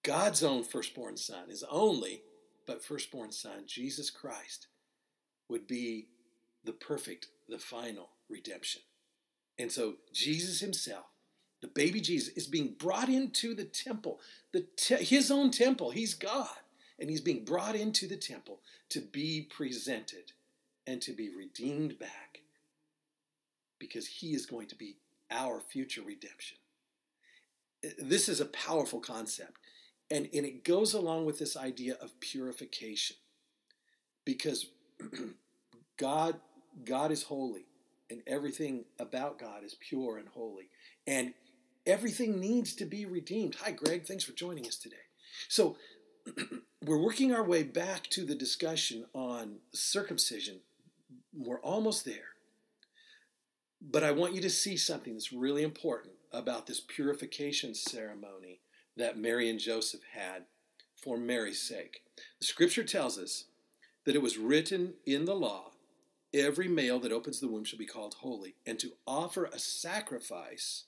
[0.02, 2.22] God's own firstborn son, his only
[2.66, 4.68] but firstborn son, Jesus Christ,
[5.48, 6.08] would be
[6.64, 8.82] the perfect, the final redemption.
[9.58, 11.06] And so Jesus himself,
[11.60, 14.20] the baby Jesus, is being brought into the temple,
[14.52, 15.90] the te- his own temple.
[15.90, 16.48] He's God
[16.98, 20.32] and he's being brought into the temple to be presented
[20.86, 22.40] and to be redeemed back
[23.78, 24.96] because he is going to be
[25.30, 26.58] our future redemption.
[27.98, 29.58] This is a powerful concept,
[30.10, 33.16] and, and it goes along with this idea of purification
[34.24, 34.66] because
[35.96, 36.36] God,
[36.84, 37.66] God is holy,
[38.08, 40.68] and everything about God is pure and holy,
[41.06, 41.34] and
[41.86, 43.56] everything needs to be redeemed.
[43.62, 44.06] Hi, Greg.
[44.06, 44.96] Thanks for joining us today.
[45.48, 45.76] So,
[46.84, 50.60] we're working our way back to the discussion on circumcision.
[51.36, 52.34] We're almost there.
[53.80, 58.60] But I want you to see something that's really important about this purification ceremony
[58.96, 60.44] that Mary and Joseph had
[60.96, 62.02] for Mary's sake.
[62.38, 63.44] The scripture tells us
[64.04, 65.72] that it was written in the law
[66.34, 70.84] every male that opens the womb shall be called holy, and to offer a sacrifice,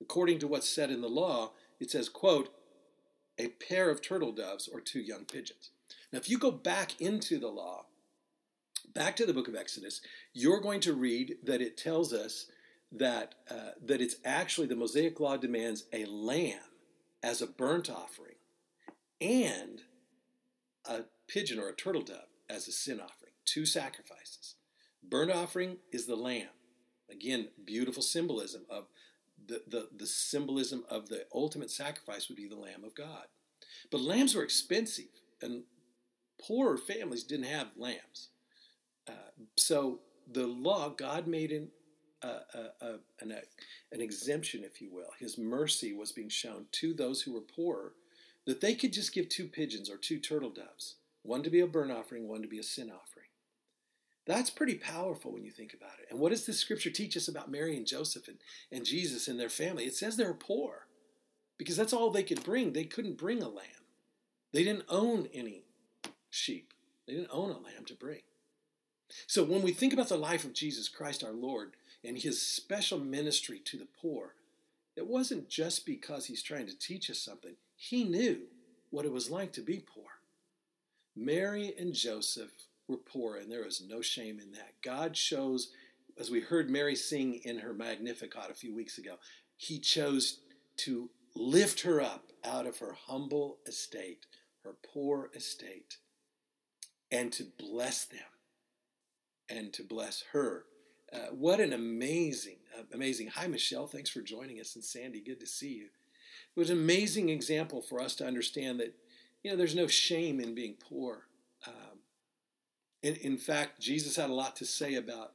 [0.00, 2.54] according to what's said in the law, it says, quote,
[3.38, 5.70] a pair of turtle doves or two young pigeons.
[6.12, 7.86] Now, if you go back into the law,
[8.94, 10.00] back to the book of Exodus,
[10.32, 12.46] you're going to read that it tells us
[12.92, 16.58] that, uh, that it's actually the Mosaic law demands a lamb
[17.22, 18.36] as a burnt offering
[19.20, 19.82] and
[20.88, 24.54] a pigeon or a turtle dove as a sin offering, two sacrifices.
[25.02, 26.48] Burnt offering is the lamb.
[27.10, 28.86] Again, beautiful symbolism of
[29.48, 33.26] the, the, the symbolism of the ultimate sacrifice would be the Lamb of God.
[33.90, 35.06] But lambs were expensive,
[35.42, 35.62] and
[36.40, 38.28] poorer families didn't have lambs.
[39.08, 41.68] Uh, so the law, God made an,
[42.22, 43.32] uh, uh, an,
[43.92, 45.10] an exemption, if you will.
[45.18, 47.94] His mercy was being shown to those who were poorer
[48.46, 51.66] that they could just give two pigeons or two turtle doves, one to be a
[51.66, 53.17] burnt offering, one to be a sin offering.
[54.28, 56.08] That's pretty powerful when you think about it.
[56.10, 58.36] And what does this scripture teach us about Mary and Joseph and,
[58.70, 59.86] and Jesus and their family?
[59.86, 60.86] It says they're poor
[61.56, 62.74] because that's all they could bring.
[62.74, 63.86] They couldn't bring a lamb,
[64.52, 65.64] they didn't own any
[66.28, 66.74] sheep,
[67.06, 68.20] they didn't own a lamb to bring.
[69.26, 71.72] So when we think about the life of Jesus Christ our Lord
[72.04, 74.34] and his special ministry to the poor,
[74.94, 78.40] it wasn't just because he's trying to teach us something, He knew
[78.90, 80.20] what it was like to be poor.
[81.16, 84.72] Mary and Joseph were poor, and there is no shame in that.
[84.82, 85.70] God chose,
[86.18, 89.16] as we heard Mary sing in her Magnificat a few weeks ago,
[89.56, 90.40] He chose
[90.78, 94.26] to lift her up out of her humble estate,
[94.64, 95.98] her poor estate,
[97.10, 98.20] and to bless them
[99.48, 100.64] and to bless her.
[101.12, 103.28] Uh, what an amazing, uh, amazing.
[103.28, 103.86] Hi, Michelle.
[103.86, 104.74] Thanks for joining us.
[104.74, 105.84] And Sandy, good to see you.
[105.84, 108.94] It was an amazing example for us to understand that,
[109.42, 111.28] you know, there's no shame in being poor.
[111.66, 111.87] Um,
[113.02, 115.32] in, fact, Jesus had a lot to say about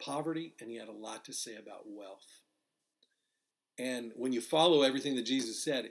[0.00, 2.42] poverty, and he had a lot to say about wealth.
[3.78, 5.90] And when you follow everything that Jesus said,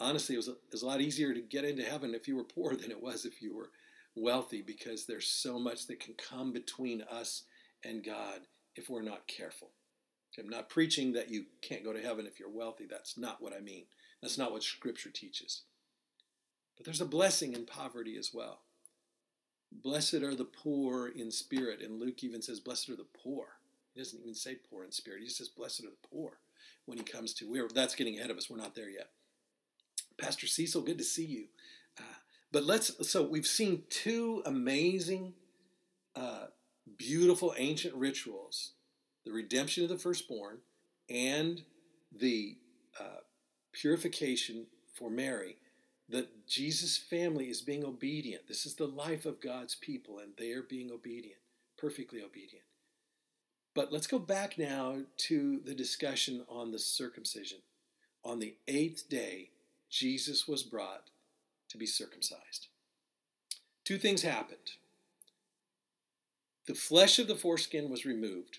[0.00, 2.36] honestly, it was, a, it was a lot easier to get into heaven if you
[2.36, 3.70] were poor than it was if you were
[4.16, 7.44] wealthy because there's so much that can come between us
[7.84, 8.40] and God
[8.76, 9.70] if we're not careful.
[10.38, 12.86] I'm not preaching that you can't go to heaven if you're wealthy.
[12.90, 13.84] That's not what I mean.
[14.20, 15.62] That's not what Scripture teaches.
[16.76, 18.63] But there's a blessing in poverty as well.
[19.82, 21.80] Blessed are the poor in spirit.
[21.82, 23.46] And Luke even says, Blessed are the poor.
[23.92, 25.20] He doesn't even say poor in spirit.
[25.20, 26.38] He just says, Blessed are the poor
[26.86, 27.50] when he comes to.
[27.50, 28.48] We're, that's getting ahead of us.
[28.48, 29.10] We're not there yet.
[30.18, 31.46] Pastor Cecil, good to see you.
[31.98, 32.18] Uh,
[32.52, 35.34] but let's, so we've seen two amazing,
[36.14, 36.46] uh,
[36.96, 38.72] beautiful ancient rituals
[39.24, 40.58] the redemption of the firstborn
[41.08, 41.62] and
[42.12, 42.58] the
[43.00, 43.20] uh,
[43.72, 45.56] purification for Mary.
[46.08, 48.46] That Jesus' family is being obedient.
[48.46, 51.40] This is the life of God's people, and they are being obedient,
[51.78, 52.64] perfectly obedient.
[53.74, 57.58] But let's go back now to the discussion on the circumcision.
[58.24, 59.50] On the eighth day,
[59.90, 61.10] Jesus was brought
[61.68, 62.68] to be circumcised.
[63.84, 64.72] Two things happened.
[66.66, 68.58] The flesh of the foreskin was removed.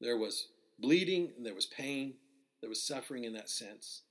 [0.00, 2.14] There was bleeding and there was pain.
[2.60, 4.02] There was suffering in that sense.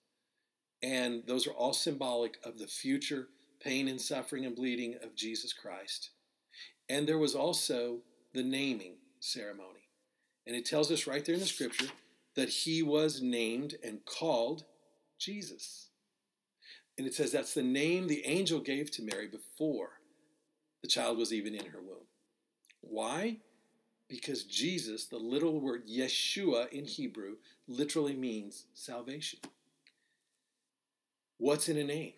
[0.83, 3.27] And those are all symbolic of the future
[3.59, 6.09] pain and suffering and bleeding of Jesus Christ.
[6.89, 7.99] And there was also
[8.33, 9.87] the naming ceremony.
[10.47, 11.89] And it tells us right there in the scripture
[12.35, 14.63] that he was named and called
[15.19, 15.89] Jesus.
[16.97, 19.99] And it says that's the name the angel gave to Mary before
[20.81, 22.07] the child was even in her womb.
[22.81, 23.37] Why?
[24.07, 27.35] Because Jesus, the little word Yeshua in Hebrew,
[27.67, 29.39] literally means salvation.
[31.41, 32.13] What's in a name?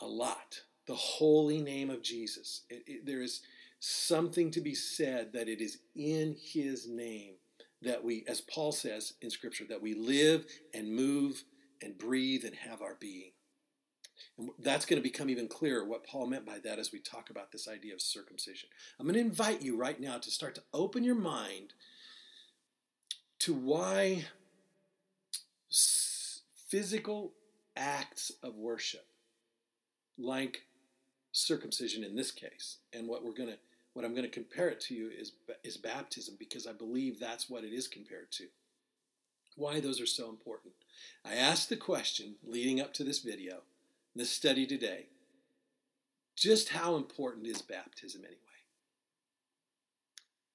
[0.00, 0.62] A lot.
[0.86, 2.62] The holy name of Jesus.
[2.70, 3.42] It, it, there is
[3.80, 7.34] something to be said that it is in his name
[7.82, 11.44] that we, as Paul says in Scripture, that we live and move
[11.82, 13.32] and breathe and have our being.
[14.38, 17.28] And that's going to become even clearer what Paul meant by that as we talk
[17.28, 18.70] about this idea of circumcision.
[18.98, 21.74] I'm going to invite you right now to start to open your mind
[23.40, 24.24] to why
[26.70, 27.34] physical
[27.76, 29.06] acts of worship,
[30.18, 30.62] like
[31.32, 33.58] circumcision in this case, and what we're to
[33.94, 35.32] what I'm to compare it to you is
[35.62, 38.44] is baptism because I believe that's what it is compared to.
[39.56, 40.72] Why those are so important.
[41.24, 43.62] I asked the question leading up to this video
[44.14, 45.06] this study today
[46.36, 48.38] just how important is baptism anyway?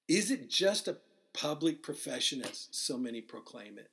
[0.08, 0.98] Is it just a
[1.32, 3.90] public profession as so many proclaim it?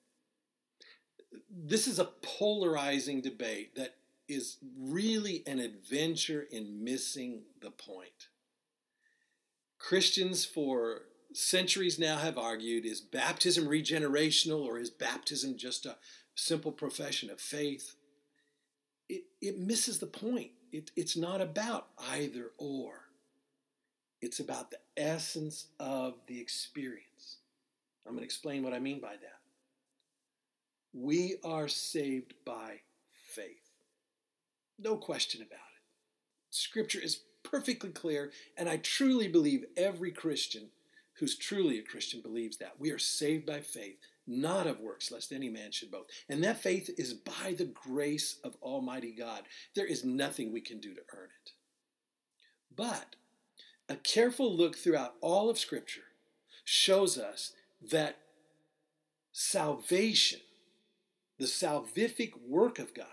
[1.50, 3.96] This is a polarizing debate that
[4.28, 8.30] is really an adventure in missing the point.
[9.78, 11.02] Christians for
[11.34, 15.98] centuries now have argued is baptism regenerational or is baptism just a
[16.34, 17.96] simple profession of faith?
[19.10, 20.52] it, it misses the point.
[20.72, 23.02] It, it's not about either or,
[24.22, 27.38] it's about the essence of the experience.
[28.06, 29.40] I'm going to explain what I mean by that.
[30.98, 32.80] We are saved by
[33.34, 33.70] faith.
[34.80, 35.84] No question about it.
[36.50, 40.70] Scripture is perfectly clear, and I truly believe every Christian
[41.16, 42.80] who's truly a Christian believes that.
[42.80, 46.10] We are saved by faith not of works, lest any man should boast.
[46.30, 49.44] And that faith is by the grace of Almighty God.
[49.76, 51.52] There is nothing we can do to earn it.
[52.76, 53.16] But
[53.88, 56.06] a careful look throughout all of Scripture
[56.64, 57.54] shows us
[57.92, 58.18] that
[59.32, 60.40] salvation,
[61.38, 63.08] the salvific work of God,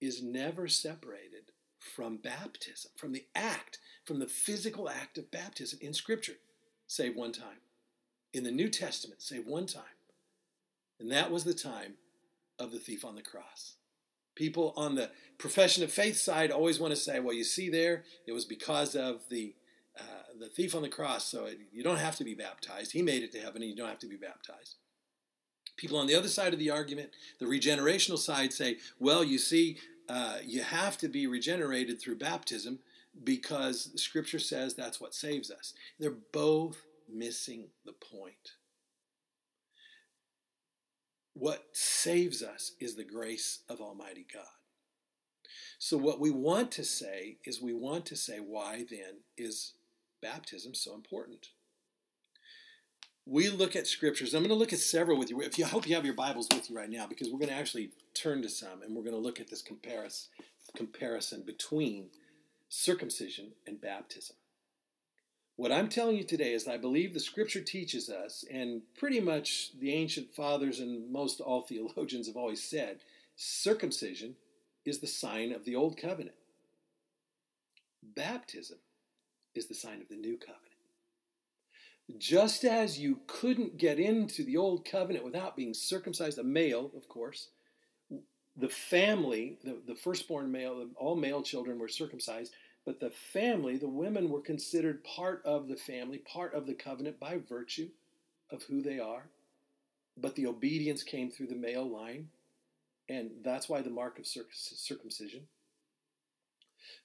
[0.00, 5.92] is never separated from baptism, from the act, from the physical act of baptism in
[5.92, 6.36] Scripture,
[6.86, 7.62] save one time
[8.32, 9.82] in the New Testament, save one time.
[11.00, 11.94] And that was the time
[12.58, 13.74] of the thief on the cross.
[14.34, 18.04] People on the profession of faith side always want to say, well, you see there,
[18.26, 19.54] it was because of the,
[19.98, 20.02] uh,
[20.38, 22.92] the thief on the cross, so you don't have to be baptized.
[22.92, 24.76] He made it to heaven, and you don't have to be baptized.
[25.78, 29.78] People on the other side of the argument, the regenerational side, say, well, you see,
[30.08, 32.80] uh, you have to be regenerated through baptism
[33.24, 35.72] because Scripture says that's what saves us.
[35.98, 38.52] They're both missing the point.
[41.34, 44.42] What saves us is the grace of Almighty God.
[45.78, 49.74] So, what we want to say is we want to say, why then is
[50.20, 51.50] baptism so important?
[53.30, 54.32] We look at scriptures.
[54.32, 55.42] I'm going to look at several with you.
[55.42, 57.50] If you I hope you have your Bibles with you right now, because we're going
[57.50, 60.30] to actually turn to some and we're going to look at this comparison
[60.74, 62.06] comparison between
[62.70, 64.36] circumcision and baptism.
[65.56, 69.72] What I'm telling you today is I believe the scripture teaches us, and pretty much
[69.78, 73.00] the ancient fathers and most all theologians have always said,
[73.36, 74.36] circumcision
[74.86, 76.36] is the sign of the old covenant.
[78.02, 78.78] Baptism
[79.54, 80.77] is the sign of the new covenant.
[82.16, 87.08] Just as you couldn't get into the old covenant without being circumcised, a male, of
[87.08, 87.48] course,
[88.56, 92.52] the family, the, the firstborn male, all male children were circumcised
[92.88, 97.20] but the family, the women were considered part of the family, part of the covenant
[97.20, 97.90] by virtue
[98.50, 99.28] of who they are.
[100.16, 102.30] But the obedience came through the male line,
[103.06, 105.48] and that's why the mark of circumcision.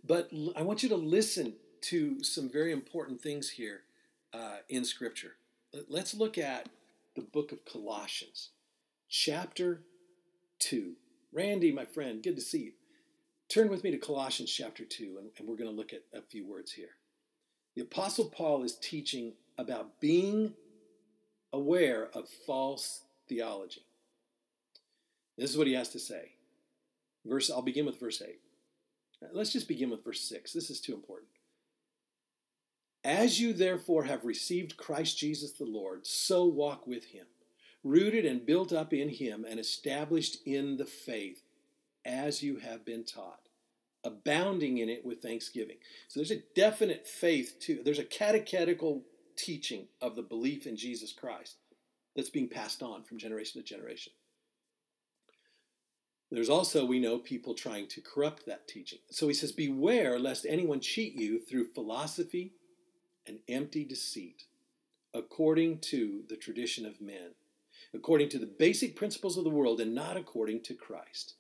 [0.01, 3.81] But I want you to listen to some very important things here
[4.33, 5.35] uh, in Scripture.
[5.87, 6.69] Let's look at
[7.15, 8.49] the book of Colossians,
[9.09, 9.81] chapter
[10.59, 10.93] 2.
[11.31, 12.71] Randy, my friend, good to see you.
[13.49, 16.21] Turn with me to Colossians chapter 2, and, and we're going to look at a
[16.21, 16.95] few words here.
[17.75, 20.53] The Apostle Paul is teaching about being
[21.51, 23.85] aware of false theology.
[25.37, 26.33] This is what he has to say.
[27.25, 28.39] Verse, I'll begin with verse 8.
[29.31, 30.51] Let's just begin with verse 6.
[30.53, 31.29] This is too important.
[33.03, 37.25] As you therefore have received Christ Jesus the Lord, so walk with him,
[37.83, 41.41] rooted and built up in him and established in the faith
[42.05, 43.43] as you have been taught
[44.03, 45.77] abounding in it with thanksgiving.
[46.07, 47.81] So there's a definite faith too.
[47.83, 49.03] There's a catechetical
[49.35, 51.55] teaching of the belief in Jesus Christ
[52.15, 54.13] that's being passed on from generation to generation.
[56.29, 58.99] There's also, we know, people trying to corrupt that teaching.
[59.11, 62.53] So he says, Beware lest anyone cheat you through philosophy
[63.27, 64.43] and empty deceit,
[65.13, 67.31] according to the tradition of men,
[67.93, 71.35] according to the basic principles of the world, and not according to Christ.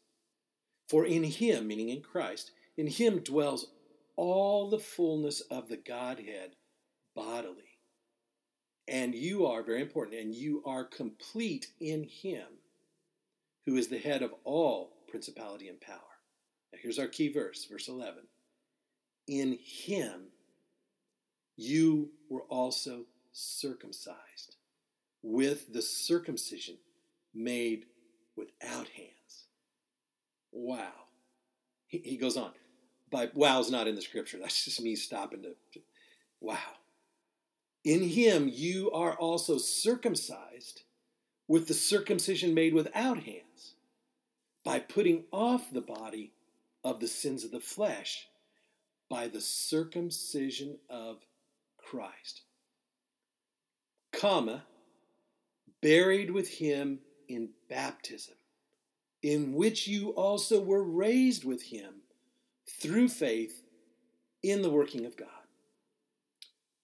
[0.87, 3.67] For in him, meaning in Christ, in him dwells
[4.15, 6.55] all the fullness of the Godhead
[7.15, 7.79] bodily.
[8.87, 12.47] And you are, very important, and you are complete in him,
[13.65, 15.99] who is the head of all principality and power.
[16.71, 18.23] Now here's our key verse, verse 11.
[19.27, 20.27] In him
[21.55, 24.55] you were also circumcised
[25.21, 26.77] with the circumcision
[27.33, 27.85] made
[28.35, 29.47] without hands.
[30.51, 30.91] Wow.
[31.87, 32.51] He, he goes on.
[33.11, 34.37] By wow's not in the scripture.
[34.41, 35.79] That's just me stopping to, to
[36.41, 36.57] wow.
[37.83, 40.83] In him you are also circumcised
[41.47, 43.75] with the circumcision made without hands,
[44.63, 46.31] by putting off the body
[46.83, 48.27] of the sins of the flesh
[49.09, 51.17] by the circumcision of
[51.93, 52.41] Christ.
[54.11, 54.63] Comma,
[55.79, 58.33] buried with him in baptism
[59.21, 62.01] in which you also were raised with him
[62.67, 63.63] through faith
[64.41, 65.29] in the working of God.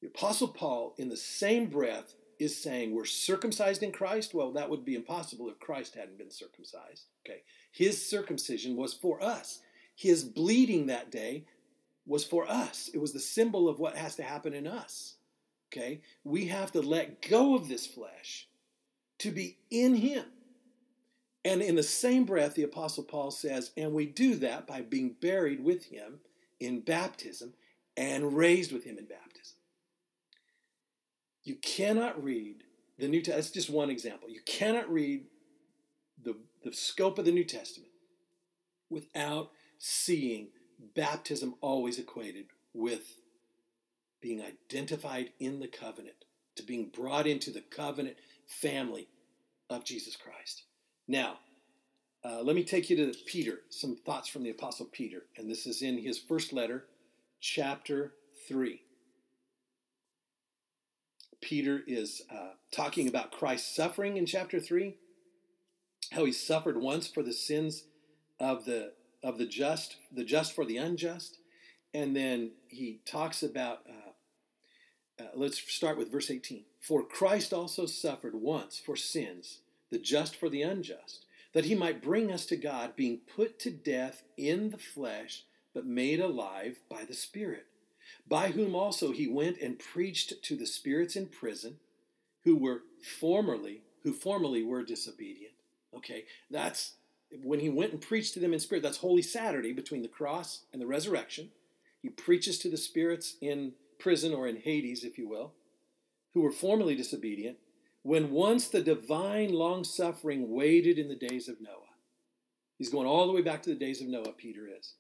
[0.01, 4.35] The Apostle Paul, in the same breath, is saying we're circumcised in Christ.
[4.35, 7.05] Well, that would be impossible if Christ hadn't been circumcised.
[7.25, 7.41] Okay.
[7.71, 9.59] His circumcision was for us.
[9.95, 11.45] His bleeding that day
[12.09, 12.89] was for us.
[12.93, 15.15] It was the symbol of what has to happen in us.
[15.71, 16.01] Okay.
[16.23, 18.47] We have to let go of this flesh
[19.19, 20.25] to be in Him.
[21.45, 25.15] And in the same breath, the Apostle Paul says, and we do that by being
[25.21, 26.19] buried with him
[26.59, 27.53] in baptism
[27.95, 29.57] and raised with him in baptism.
[31.43, 32.63] You cannot read
[32.97, 34.29] the New Testament, that's just one example.
[34.29, 35.23] You cannot read
[36.21, 37.91] the, the scope of the New Testament
[38.89, 40.49] without seeing
[40.95, 43.21] baptism always equated with
[44.21, 46.25] being identified in the covenant,
[46.55, 49.07] to being brought into the covenant family
[49.69, 50.63] of Jesus Christ.
[51.07, 51.39] Now,
[52.23, 55.23] uh, let me take you to Peter, some thoughts from the Apostle Peter.
[55.37, 56.85] And this is in his first letter,
[57.39, 58.13] chapter
[58.47, 58.81] 3.
[61.41, 64.97] Peter is uh, talking about Christ's suffering in chapter 3,
[66.11, 67.85] how he suffered once for the sins
[68.39, 68.91] of the,
[69.23, 71.37] of the just, the just for the unjust.
[71.93, 76.63] And then he talks about, uh, uh let's start with verse 18.
[76.79, 79.59] For Christ also suffered once for sins
[79.89, 83.71] the just for the unjust, that he might bring us to God, being put to
[83.71, 85.43] death in the flesh,
[85.73, 87.65] but made alive by the Spirit,
[88.27, 91.77] by whom also he went and preached to the spirits in prison,
[92.43, 92.83] who were
[93.19, 95.53] formerly, who formerly were disobedient.
[95.95, 96.93] Okay, that's
[97.43, 98.83] when he went and preached to them in spirit.
[98.83, 101.49] That's Holy Saturday between the cross and the resurrection.
[102.01, 105.53] He preaches to the spirits in prison or in Hades, if you will,
[106.33, 107.57] who were formerly disobedient,
[108.03, 111.73] when once the divine long suffering waited in the days of Noah.
[112.77, 114.93] He's going all the way back to the days of Noah, Peter is.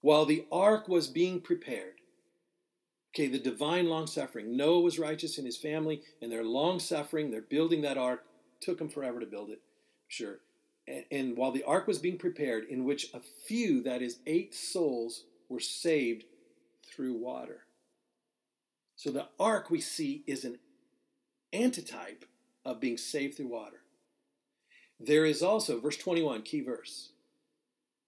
[0.00, 1.94] While the ark was being prepared.
[3.12, 4.56] Okay, the divine long suffering.
[4.56, 8.24] Noah was righteous in his family, and their long suffering, they're building that ark.
[8.60, 9.60] Took them forever to build it,
[10.06, 10.38] sure.
[11.10, 15.24] And, while the ark was being prepared, in which a few, that is, eight souls,
[15.48, 16.24] were saved
[16.86, 17.64] through water.
[18.94, 20.58] So the ark we see is an
[21.52, 22.24] antitype
[22.64, 23.82] of being saved through water.
[24.98, 27.10] There is also, verse 21, key verse,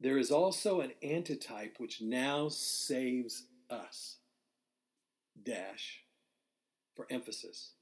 [0.00, 4.16] there is also an antitype which now saves us.
[5.42, 6.04] Dash,
[6.94, 7.72] for emphasis.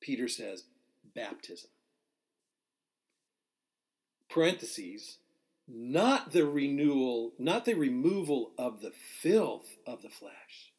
[0.00, 0.64] Peter says,
[1.14, 1.70] baptism.
[4.30, 5.18] Parentheses,
[5.66, 10.72] not the renewal, not the removal of the filth of the flesh,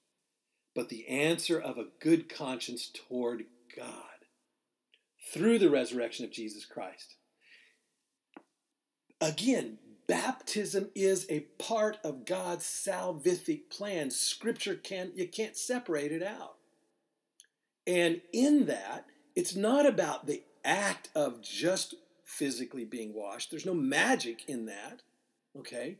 [0.75, 3.45] but the answer of a good conscience toward
[3.75, 3.93] God
[5.31, 7.15] through the resurrection of Jesus Christ.
[9.21, 9.77] Again,
[10.07, 14.09] baptism is a part of God's salvific plan.
[14.09, 16.55] Scripture can you can't separate it out.
[17.85, 21.95] And in that, it's not about the act of just
[22.29, 23.49] physically being washed.
[23.49, 25.01] There's no magic in that.
[25.57, 25.97] Okay?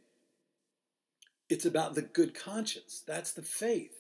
[1.50, 3.04] It's about the good conscience.
[3.06, 3.96] That's the faith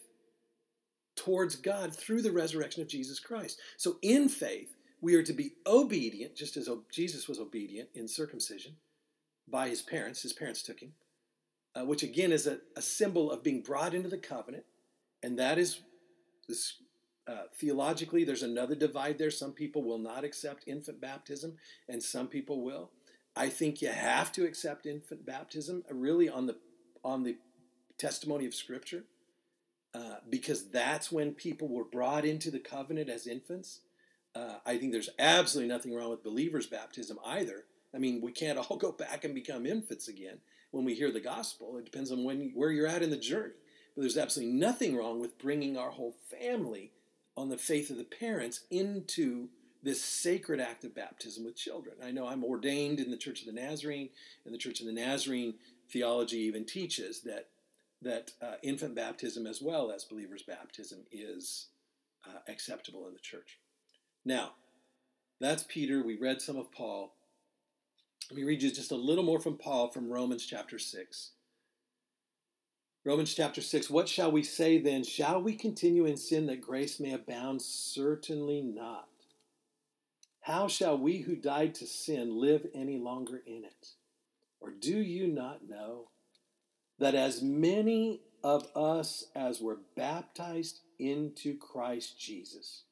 [1.16, 3.60] towards God through the resurrection of Jesus Christ.
[3.78, 8.76] So in faith, we are to be obedient, just as Jesus was obedient in circumcision
[9.48, 10.22] by his parents.
[10.22, 10.94] His parents took him,
[11.76, 14.66] uh, which again is a, a, symbol of being brought into the covenant.
[15.24, 15.80] And that is
[16.48, 16.76] this.
[17.30, 19.30] Uh, theologically, there's another divide there.
[19.30, 21.58] Some people will not accept infant baptism,
[21.88, 22.90] and some people will.
[23.36, 26.58] I think you have to accept infant baptism, uh, really on the
[27.04, 27.38] on the
[28.00, 29.04] testimony of Scripture,
[29.94, 33.82] uh, because that's when people were brought into the covenant as infants.
[34.34, 37.66] Uh, I think there's absolutely nothing wrong with believers' baptism either.
[37.94, 40.40] I mean, we can't all go back and become infants again
[40.72, 41.78] when we hear the gospel.
[41.78, 43.54] It depends on when where you're at in the journey.
[43.96, 46.92] But there's absolutely nothing wrong with bringing our whole family
[47.40, 49.48] on the faith of the parents into
[49.82, 51.96] this sacred act of baptism with children.
[52.04, 54.10] I know I'm ordained in the Church of the Nazarene,
[54.44, 55.54] and the Church of the Nazarene
[55.90, 57.48] theology even teaches that
[58.02, 61.68] that uh, infant baptism as well as believers' baptism is
[62.26, 63.60] uh, acceptable in the church.
[64.24, 64.52] Now,
[65.42, 66.02] that's Peter.
[66.02, 67.14] We read some of Paul.
[68.30, 71.32] Let me read you just a little more from Paul from Romans chapter 6.
[73.10, 75.03] Romans chapter 6 What shall we say then?
[75.03, 77.60] Shall we continue in sin that grace may abound?
[77.60, 79.07] Certainly not.
[80.41, 83.88] How shall we who died to sin live any longer in it?
[84.62, 86.10] Or do you not know
[86.99, 92.84] that as many of us as were baptized into Christ Jesus,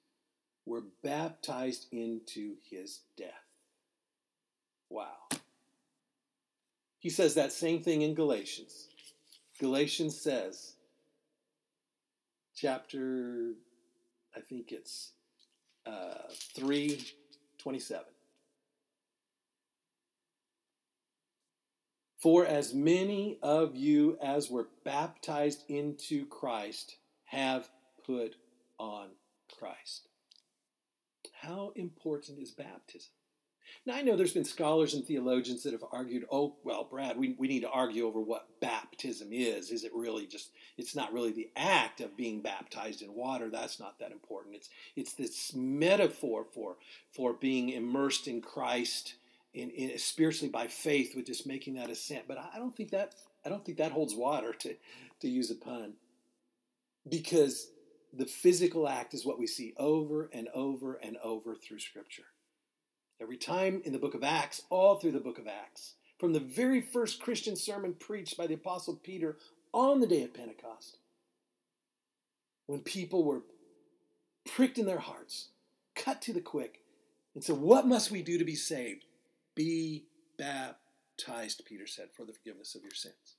[0.65, 3.45] were baptized into his death.
[4.89, 5.29] Wow.
[6.97, 8.87] He says that same thing in Galatians.
[9.59, 10.73] Galatians says,
[12.55, 13.53] chapter,
[14.35, 15.11] I think it's
[15.85, 18.05] uh, 327.
[22.19, 27.69] For as many of you as were baptized into Christ have
[28.05, 28.35] put
[28.79, 29.09] on
[29.57, 30.07] Christ.
[31.41, 33.11] How important is baptism?
[33.87, 37.37] Now, I know there's been scholars and theologians that have argued, oh, well, Brad, we,
[37.39, 39.71] we need to argue over what baptism is.
[39.71, 43.49] Is it really just, it's not really the act of being baptized in water.
[43.49, 44.57] That's not that important.
[44.57, 46.75] It's, it's this metaphor for,
[47.15, 49.15] for being immersed in Christ
[49.53, 52.27] in, in, spiritually by faith with just making that assent.
[52.27, 53.15] But I don't think that,
[53.45, 54.75] I don't think that holds water, to,
[55.21, 55.93] to use a pun.
[57.07, 57.71] Because
[58.11, 62.25] the physical act is what we see over and over and over through Scripture.
[63.19, 66.39] Every time in the book of Acts, all through the book of Acts, from the
[66.39, 69.37] very first Christian sermon preached by the Apostle Peter
[69.73, 70.97] on the day of Pentecost,
[72.67, 73.43] when people were
[74.45, 75.49] pricked in their hearts,
[75.95, 76.81] cut to the quick,
[77.33, 79.05] and said, What must we do to be saved?
[79.55, 80.05] Be
[80.37, 83.37] baptized, Peter said, for the forgiveness of your sins.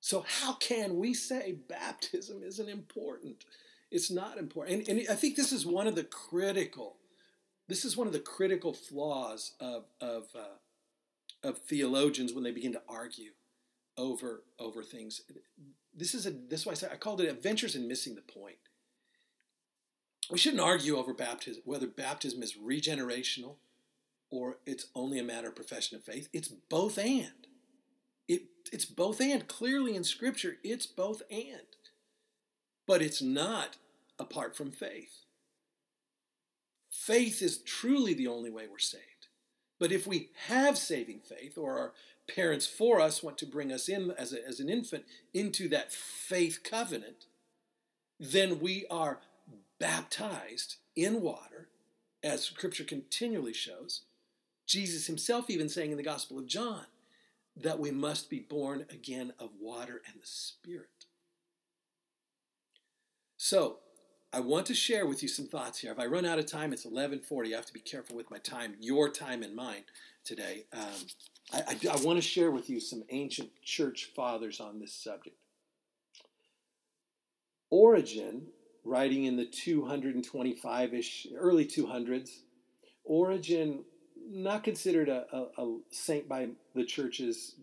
[0.00, 3.44] So, how can we say baptism isn't important?
[3.90, 4.88] It's not important.
[4.88, 6.96] And, and I think this is one of the critical
[7.68, 12.72] This is one of the critical flaws of, of, uh, of theologians when they begin
[12.72, 13.32] to argue
[13.96, 15.22] over, over things.
[15.94, 18.20] This is a, this is why I, say, I called it adventures in missing the
[18.20, 18.56] point.
[20.30, 23.56] We shouldn't argue over baptism, whether baptism is regenerational
[24.30, 26.28] or it's only a matter of profession of faith.
[26.32, 27.46] It's both and.
[28.26, 28.42] It,
[28.72, 29.46] it's both and.
[29.46, 31.76] Clearly in Scripture, it's both and.
[32.86, 33.76] But it's not
[34.18, 35.23] apart from faith.
[36.94, 39.26] Faith is truly the only way we're saved.
[39.80, 41.92] But if we have saving faith, or our
[42.32, 45.92] parents for us want to bring us in as, a, as an infant into that
[45.92, 47.26] faith covenant,
[48.20, 49.18] then we are
[49.80, 51.68] baptized in water,
[52.22, 54.02] as Scripture continually shows.
[54.64, 56.86] Jesus himself even saying in the Gospel of John
[57.56, 61.06] that we must be born again of water and the Spirit.
[63.36, 63.80] So,
[64.34, 65.92] I want to share with you some thoughts here.
[65.92, 67.52] If I run out of time, it's 11:40.
[67.52, 69.84] I have to be careful with my time, your time and mine
[70.24, 70.64] today.
[70.72, 71.06] Um,
[71.52, 75.36] I, I, I want to share with you some ancient church fathers on this subject.
[77.70, 78.48] Origen,
[78.84, 82.30] writing in the 225-ish, early 200s,
[83.04, 83.84] Origen,
[84.28, 87.54] not considered a, a, a saint by the churches,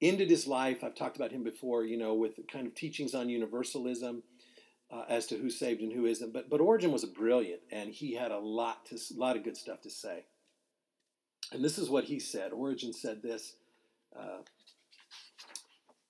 [0.00, 0.84] ended his life.
[0.84, 4.22] I've talked about him before, you know, with kind of teachings on universalism
[4.92, 6.32] uh, as to who's saved and who isn't.
[6.32, 9.56] But but Origen was brilliant, and he had a lot to a lot of good
[9.56, 10.24] stuff to say.
[11.52, 12.52] And this is what he said.
[12.52, 13.54] Origen said this.
[14.16, 14.38] Uh,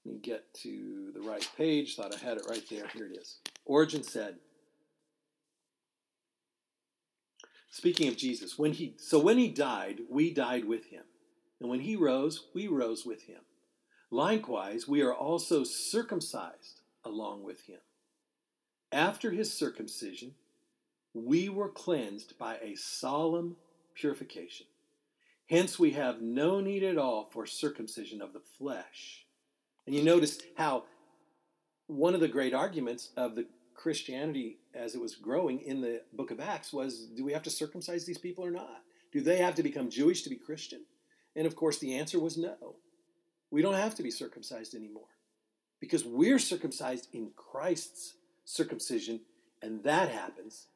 [0.04, 1.96] let me get to the right page.
[1.96, 2.86] Thought I had it right there.
[2.94, 3.38] Here it is.
[3.64, 4.36] Origen said.
[7.72, 11.04] Speaking of Jesus, when he so when he died, we died with him.
[11.60, 13.42] And when he rose, we rose with him.
[14.10, 17.78] Likewise, we are also circumcised along with him
[18.92, 20.34] after his circumcision,
[21.14, 23.56] we were cleansed by a solemn
[23.94, 24.66] purification.
[25.48, 29.26] Hence, we have no need at all for circumcision of the flesh.
[29.86, 30.84] And you notice how
[31.88, 36.30] one of the great arguments of the Christianity as it was growing in the book
[36.30, 38.82] of Acts was do we have to circumcise these people or not?
[39.10, 40.84] Do they have to become Jewish to be Christian?
[41.34, 42.76] And of course, the answer was no.
[43.50, 45.08] We don't have to be circumcised anymore
[45.80, 48.14] because we're circumcised in Christ's
[48.50, 49.20] circumcision,
[49.62, 50.66] and that happens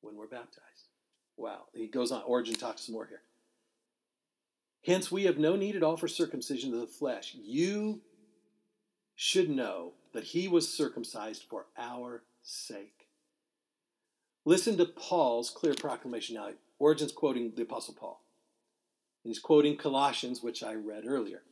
[0.00, 0.88] when we're baptized.
[1.36, 1.64] Wow.
[1.72, 3.22] He goes on, Origen talks some more here.
[4.84, 7.36] Hence, we have no need at all for circumcision of the flesh.
[7.40, 8.00] You
[9.14, 13.06] should know that he was circumcised for our sake.
[14.44, 16.48] Listen to Paul's clear proclamation now.
[16.80, 18.20] Origen's quoting the Apostle Paul.
[19.22, 21.42] He's quoting Colossians, which I read earlier.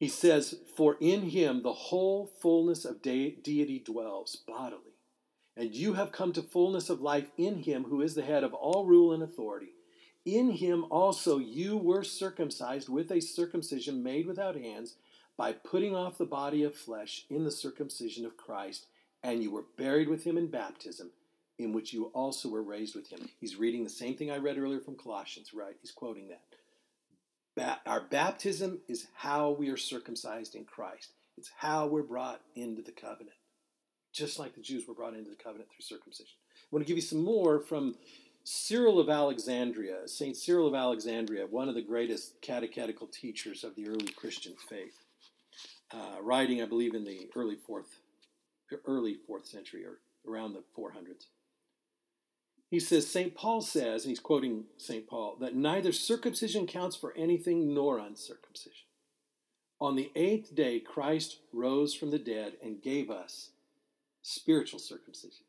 [0.00, 4.96] He says, For in him the whole fullness of de- deity dwells bodily.
[5.54, 8.54] And you have come to fullness of life in him who is the head of
[8.54, 9.74] all rule and authority.
[10.24, 14.94] In him also you were circumcised with a circumcision made without hands
[15.36, 18.86] by putting off the body of flesh in the circumcision of Christ,
[19.22, 21.10] and you were buried with him in baptism,
[21.58, 23.28] in which you also were raised with him.
[23.38, 25.76] He's reading the same thing I read earlier from Colossians, right?
[25.80, 26.42] He's quoting that.
[27.86, 31.12] Our baptism is how we are circumcised in Christ.
[31.36, 33.36] It's how we're brought into the covenant,
[34.12, 36.36] just like the Jews were brought into the covenant through circumcision.
[36.56, 37.96] I want to give you some more from
[38.44, 40.36] Cyril of Alexandria, St.
[40.36, 45.04] Cyril of Alexandria, one of the greatest catechetical teachers of the early Christian faith,
[45.92, 47.98] uh, writing, I believe, in the early fourth,
[48.86, 49.98] early fourth century or
[50.30, 51.26] around the 400s.
[52.70, 53.34] He says, St.
[53.34, 55.06] Paul says, and he's quoting St.
[55.08, 58.86] Paul, that neither circumcision counts for anything nor uncircumcision.
[59.80, 63.50] On the eighth day, Christ rose from the dead and gave us
[64.22, 65.44] spiritual circumcision.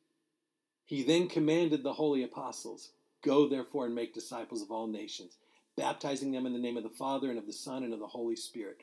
[0.86, 2.90] He then commanded the holy apostles,
[3.24, 5.38] Go therefore and make disciples of all nations,
[5.78, 8.08] baptizing them in the name of the Father and of the Son and of the
[8.08, 8.82] Holy Spirit.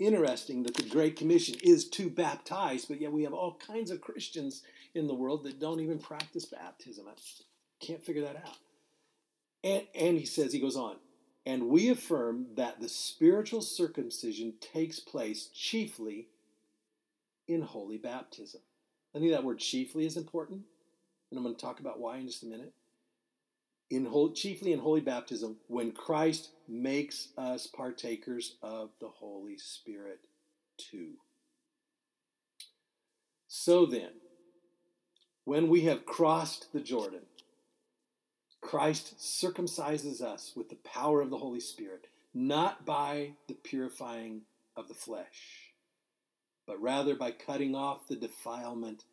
[0.00, 4.00] Interesting that the Great Commission is to baptize, but yet we have all kinds of
[4.00, 4.62] Christians
[4.94, 7.04] in the world that don't even practice baptism.
[7.06, 7.12] I
[7.84, 8.56] can't figure that out.
[9.62, 10.96] And, and he says, he goes on,
[11.44, 16.28] and we affirm that the spiritual circumcision takes place chiefly
[17.46, 18.62] in holy baptism.
[19.14, 20.62] I think that word chiefly is important,
[21.30, 22.72] and I'm going to talk about why in just a minute.
[23.90, 30.20] In whole, chiefly in holy baptism, when Christ makes us partakers of the Holy Spirit
[30.78, 31.14] too.
[33.48, 34.10] So then,
[35.44, 37.22] when we have crossed the Jordan,
[38.60, 44.42] Christ circumcises us with the power of the Holy Spirit, not by the purifying
[44.76, 45.72] of the flesh,
[46.66, 49.04] but rather by cutting off the defilement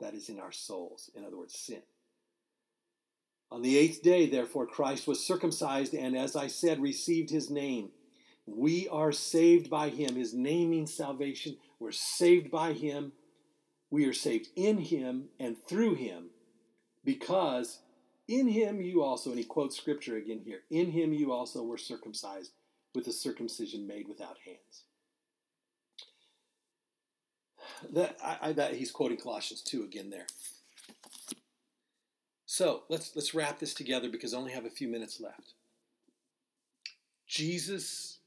[0.00, 1.82] that is in our souls, in other words, sin.
[3.50, 7.90] On the eighth day, therefore, Christ was circumcised and, as I said, received his name.
[8.46, 10.16] We are saved by him.
[10.16, 11.56] His name means salvation.
[11.78, 13.12] We're saved by him.
[13.90, 16.30] We are saved in him and through him
[17.04, 17.80] because
[18.26, 21.78] in him you also, and he quotes scripture again here, in him you also were
[21.78, 22.52] circumcised
[22.94, 24.84] with a circumcision made without hands.
[27.92, 30.26] That, I, I, that he's quoting Colossians 2 again there.
[32.50, 35.52] So let's let's wrap this together because I only have a few minutes left.
[37.26, 38.20] Jesus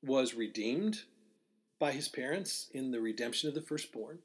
[0.00, 1.00] was redeemed
[1.80, 4.20] by his parents in the redemption of the firstborn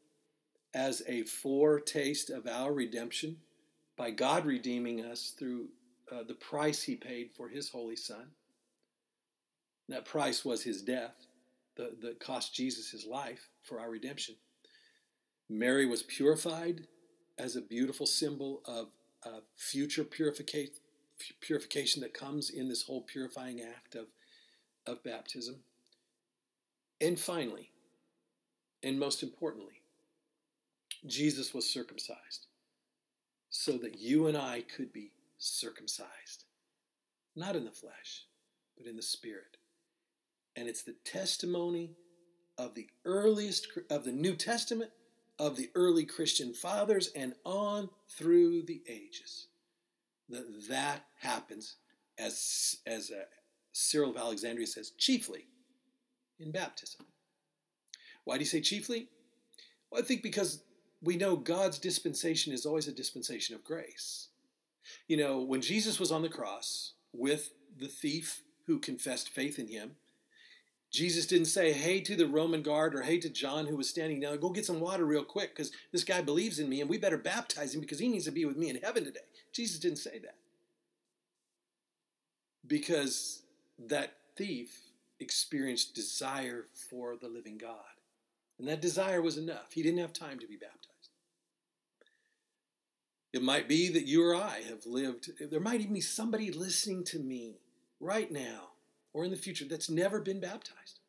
[0.75, 3.37] as a foretaste of our redemption
[3.97, 5.69] by God redeeming us through
[6.11, 8.27] uh, the price he paid for his holy son.
[9.89, 11.25] That price was his death
[11.75, 14.35] that, that cost Jesus his life for our redemption.
[15.49, 16.85] Mary was purified
[17.39, 18.89] as a beautiful symbol of
[19.25, 20.73] uh, future purification,
[21.41, 24.07] purification that comes in this whole purifying act of,
[24.85, 25.57] of baptism.
[26.99, 27.71] And finally,
[28.81, 29.81] and most importantly,
[31.05, 32.47] Jesus was circumcised
[33.49, 36.45] so that you and I could be circumcised,
[37.35, 38.25] not in the flesh,
[38.77, 39.57] but in the spirit.
[40.55, 41.91] And it's the testimony
[42.57, 44.91] of the earliest of the New Testament
[45.43, 49.47] of the early Christian fathers and on through the ages.
[50.29, 51.75] That that happens
[52.17, 53.25] as as uh,
[53.73, 55.47] Cyril of Alexandria says chiefly
[56.39, 57.05] in baptism.
[58.23, 59.09] Why do you say chiefly?
[59.91, 60.63] Well, I think because
[61.01, 64.29] we know God's dispensation is always a dispensation of grace.
[65.09, 69.67] You know, when Jesus was on the cross with the thief who confessed faith in
[69.67, 69.97] him,
[70.93, 74.19] Jesus didn't say, hey to the Roman guard or hey to John who was standing
[74.19, 76.99] down, go get some water real quick because this guy believes in me and we
[76.99, 79.21] better baptize him because he needs to be with me in heaven today.
[79.51, 80.35] Jesus didn't say that.
[82.67, 83.41] Because
[83.87, 84.81] that thief
[85.19, 87.79] experienced desire for the living God.
[88.59, 89.73] And that desire was enough.
[89.73, 91.09] He didn't have time to be baptized.
[93.33, 97.03] It might be that you or I have lived, there might even be somebody listening
[97.05, 97.55] to me
[97.99, 98.72] right now
[99.13, 100.99] or in the future that's never been baptized.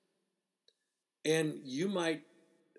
[1.24, 2.22] And you might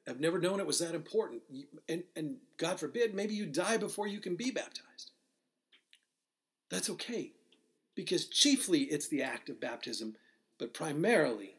[0.05, 1.41] have never known it was that important.
[1.89, 5.11] And, and God forbid, maybe you die before you can be baptized.
[6.69, 7.31] That's okay,
[7.95, 10.15] because chiefly it's the act of baptism,
[10.57, 11.55] but primarily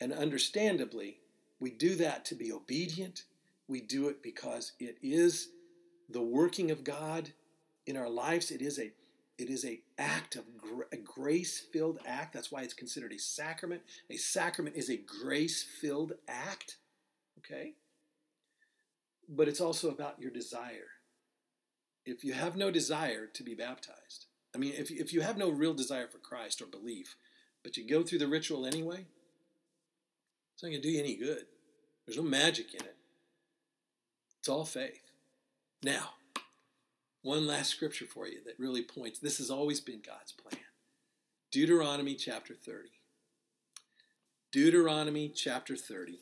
[0.00, 1.18] and understandably,
[1.60, 3.24] we do that to be obedient.
[3.66, 5.48] We do it because it is
[6.08, 7.32] the working of God
[7.86, 8.50] in our lives.
[8.50, 8.92] It is a
[9.38, 10.44] it is a act of
[10.92, 12.34] a grace-filled act.
[12.34, 13.82] That's why it's considered a sacrament.
[14.10, 16.76] A sacrament is a grace-filled act.
[17.38, 17.74] Okay?
[19.28, 20.88] But it's also about your desire.
[22.04, 25.50] If you have no desire to be baptized, I mean, if, if you have no
[25.50, 27.16] real desire for Christ or belief,
[27.62, 29.06] but you go through the ritual anyway,
[30.54, 31.44] it's not going to do you any good.
[32.06, 32.96] There's no magic in it.
[34.40, 35.12] It's all faith.
[35.82, 36.14] Now,
[37.28, 40.62] one last scripture for you that really points this has always been God's plan.
[41.50, 42.88] Deuteronomy chapter 30.
[44.50, 46.20] Deuteronomy chapter 30.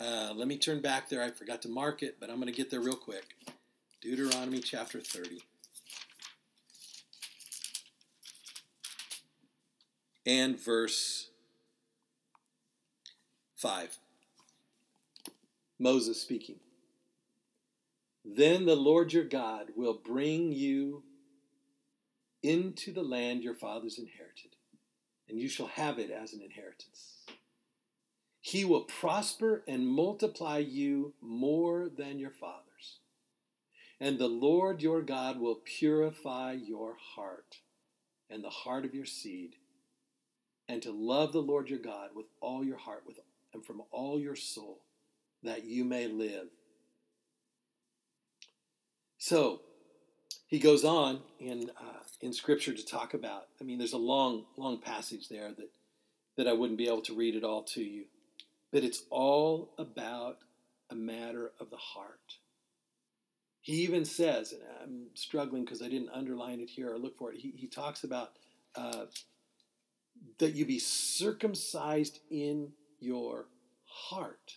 [0.00, 1.22] Uh, let me turn back there.
[1.22, 3.36] I forgot to mark it, but I'm going to get there real quick.
[4.00, 5.38] Deuteronomy chapter 30.
[10.26, 11.30] And verse
[13.54, 13.98] 5.
[15.78, 16.56] Moses speaking.
[18.24, 21.02] Then the Lord your God will bring you
[22.42, 24.56] into the land your fathers inherited,
[25.28, 27.24] and you shall have it as an inheritance.
[28.40, 32.98] He will prosper and multiply you more than your fathers.
[34.00, 37.58] And the Lord your God will purify your heart
[38.28, 39.56] and the heart of your seed,
[40.68, 43.18] and to love the Lord your God with all your heart with,
[43.52, 44.80] and from all your soul,
[45.42, 46.48] that you may live
[49.22, 49.60] so
[50.48, 53.46] he goes on in uh, in Scripture to talk about.
[53.60, 55.70] I mean, there's a long, long passage there that
[56.36, 58.06] that I wouldn't be able to read it all to you,
[58.72, 60.38] but it's all about
[60.90, 62.38] a matter of the heart.
[63.60, 67.32] He even says, and I'm struggling because I didn't underline it here or look for
[67.32, 67.38] it.
[67.38, 68.32] He, he talks about
[68.74, 69.04] uh,
[70.38, 73.46] that you be circumcised in your
[73.84, 74.56] heart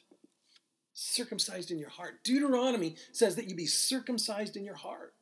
[0.95, 2.23] circumcised in your heart.
[2.23, 5.13] Deuteronomy says that you be circumcised in your heart.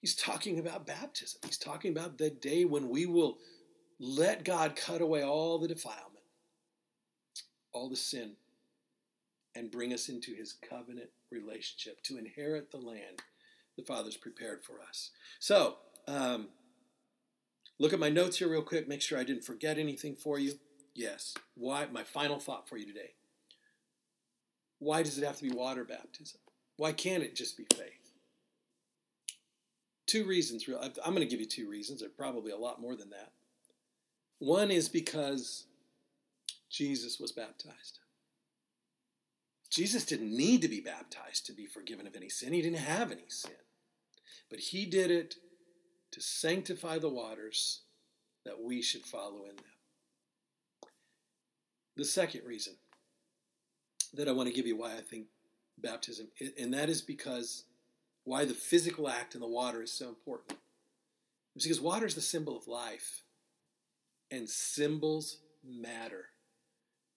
[0.00, 1.40] He's talking about baptism.
[1.44, 3.38] He's talking about the day when we will
[4.00, 6.24] let God cut away all the defilement,
[7.72, 8.32] all the sin,
[9.54, 13.22] and bring us into his covenant relationship to inherit the land
[13.76, 15.10] the Father's prepared for us.
[15.38, 15.76] So,
[16.08, 16.48] um,
[17.78, 18.88] look at my notes here real quick.
[18.88, 20.54] Make sure I didn't forget anything for you.
[20.94, 21.34] Yes.
[21.54, 21.86] Why?
[21.92, 23.12] My final thought for you today.
[24.78, 26.40] Why does it have to be water baptism?
[26.76, 28.12] Why can't it just be faith?
[30.06, 30.68] Two reasons.
[30.68, 30.80] Real.
[31.04, 32.00] I'm going to give you two reasons.
[32.00, 33.32] There are probably a lot more than that.
[34.38, 35.64] One is because
[36.70, 38.00] Jesus was baptized.
[39.70, 42.52] Jesus didn't need to be baptized to be forgiven of any sin.
[42.52, 43.52] He didn't have any sin.
[44.48, 45.36] But he did it
[46.12, 47.80] to sanctify the waters
[48.44, 49.64] that we should follow in them.
[51.96, 52.74] The second reason
[54.16, 55.26] that I want to give you why I think
[55.78, 57.64] baptism, and that is because
[58.24, 60.58] why the physical act in the water is so important.
[61.54, 63.22] It's because water is the symbol of life,
[64.30, 66.26] and symbols matter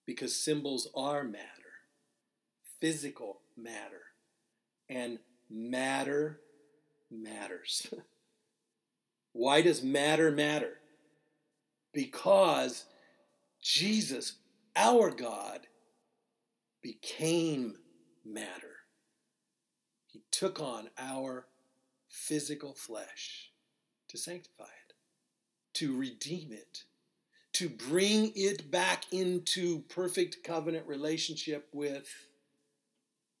[0.06, 1.46] because symbols are matter,
[2.80, 4.02] physical matter,
[4.88, 6.40] and matter
[7.10, 7.86] matters.
[9.32, 10.78] Why does matter matter?
[11.92, 12.86] Because
[13.62, 14.34] Jesus,
[14.74, 15.68] our God,
[16.82, 17.76] became
[18.24, 18.76] matter.
[20.06, 21.46] He took on our
[22.08, 23.50] physical flesh
[24.08, 24.94] to sanctify it,
[25.74, 26.84] to redeem it,
[27.54, 32.08] to bring it back into perfect covenant relationship with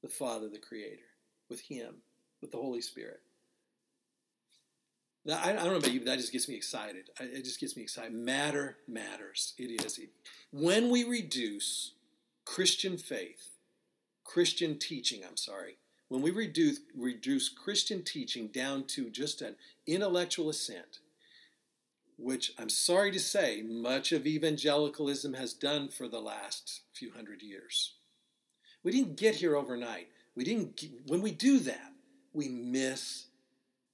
[0.02, 1.02] the Father, the Creator,
[1.48, 1.96] with Him,
[2.40, 3.20] with the Holy Spirit.
[5.24, 7.10] Now, I, don't know about you, but that just gets me excited.
[7.20, 8.12] It just gets me excited.
[8.12, 9.52] Matter matters.
[9.58, 10.00] It is.
[10.50, 11.92] When we reduce
[12.44, 13.50] Christian faith,
[14.24, 15.76] Christian teaching, I'm sorry,
[16.08, 19.54] when we reduce, reduce Christian teaching down to just an
[19.86, 20.98] intellectual assent,
[22.18, 27.42] which I'm sorry to say, much of evangelicalism has done for the last few hundred
[27.42, 27.94] years.
[28.82, 30.08] We didn't get here overnight.
[30.34, 30.82] We didn't.
[31.06, 31.92] When we do that,
[32.32, 33.26] we miss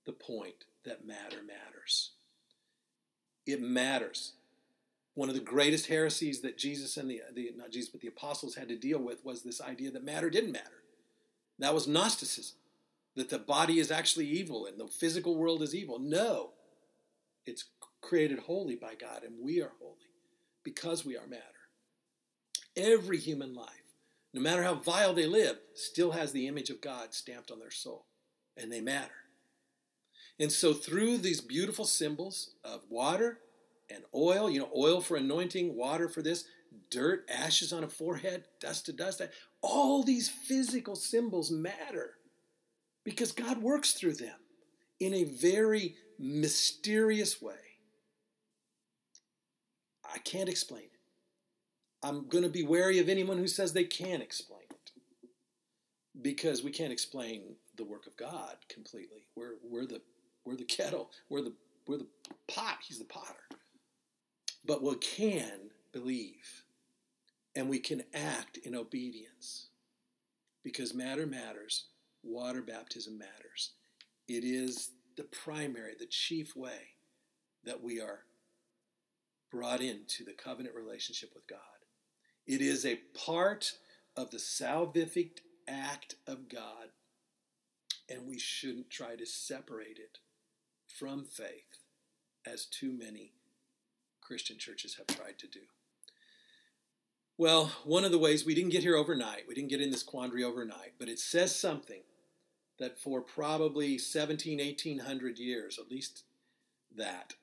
[0.06, 2.12] the point that matter matters.
[3.46, 4.32] It matters.
[5.16, 8.54] One of the greatest heresies that Jesus and the, the not Jesus but the apostles
[8.54, 10.82] had to deal with was this idea that matter didn't matter.
[11.58, 12.58] That was Gnosticism,
[13.16, 15.98] that the body is actually evil and the physical world is evil.
[15.98, 16.50] No,
[17.46, 17.64] it's
[18.02, 20.10] created holy by God, and we are holy
[20.62, 21.42] because we are matter.
[22.76, 23.70] Every human life,
[24.34, 27.70] no matter how vile they live, still has the image of God stamped on their
[27.70, 28.04] soul,
[28.54, 29.14] and they matter.
[30.38, 33.38] And so, through these beautiful symbols of water
[33.90, 36.44] and oil, you know, oil for anointing, water for this,
[36.90, 39.22] dirt, ashes on a forehead, dust to dust,
[39.62, 42.14] all these physical symbols matter
[43.04, 44.38] because God works through them
[45.00, 47.54] in a very mysterious way.
[50.04, 50.90] I can't explain it.
[52.02, 54.92] I'm going to be wary of anyone who says they can explain it
[56.22, 59.24] because we can't explain the work of God completely.
[59.34, 60.00] We're, we're the
[60.46, 61.10] we're the kettle.
[61.28, 61.52] We're the,
[61.86, 62.06] we're the
[62.46, 62.78] pot.
[62.86, 63.34] He's the potter.
[64.66, 66.64] But we can believe
[67.54, 69.68] and we can act in obedience
[70.64, 71.86] because matter matters.
[72.22, 73.70] Water baptism matters.
[74.26, 76.94] It is the primary, the chief way
[77.64, 78.20] that we are
[79.50, 81.60] brought into the covenant relationship with God.
[82.46, 83.72] It is a part
[84.16, 85.38] of the salvific
[85.68, 86.88] act of God,
[88.08, 90.18] and we shouldn't try to separate it
[90.86, 91.84] from faith,
[92.44, 93.32] as too many
[94.26, 95.60] Christian churches have tried to do.
[97.38, 100.02] Well, one of the ways we didn't get here overnight, we didn't get in this
[100.02, 102.00] quandary overnight, but it says something
[102.78, 106.24] that for probably 17, 1800 years, at least
[106.96, 107.34] that,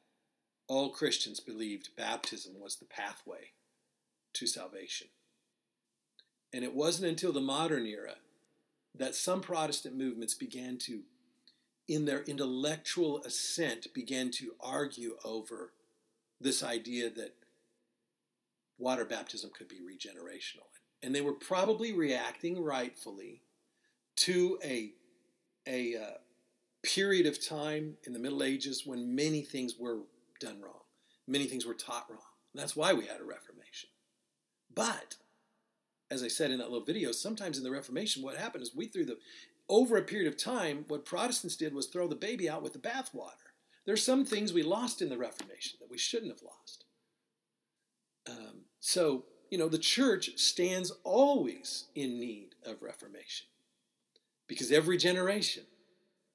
[0.68, 3.52] all Christians believed baptism was the pathway
[4.34, 5.08] to salvation.
[6.52, 8.16] And it wasn't until the modern era
[8.96, 11.02] that some Protestant movements began to
[11.88, 15.74] in their intellectual assent, began to argue over
[16.44, 17.34] this idea that
[18.78, 20.68] water baptism could be regenerational.
[21.02, 23.42] And they were probably reacting rightfully
[24.18, 24.92] to a,
[25.68, 26.18] a uh,
[26.84, 30.00] period of time in the Middle Ages when many things were
[30.40, 30.82] done wrong,
[31.28, 32.20] many things were taught wrong.
[32.54, 33.90] And that's why we had a Reformation.
[34.74, 35.16] But,
[36.12, 38.88] as I said in that little video, sometimes in the Reformation, what happened is we
[38.88, 39.18] threw the
[39.70, 42.80] over a period of time, what Protestants did was throw the baby out with the
[42.80, 43.43] bathwater.
[43.86, 46.86] There's some things we lost in the Reformation that we shouldn't have lost.
[48.30, 53.48] Um, so, you know, the church stands always in need of reformation
[54.48, 55.64] because every generation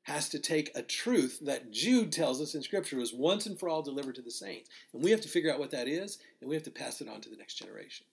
[0.02, 3.68] has to take a truth that Jude tells us in Scripture was once and for
[3.68, 4.70] all delivered to the saints.
[4.92, 7.08] And we have to figure out what that is, and we have to pass it
[7.08, 8.06] on to the next generation.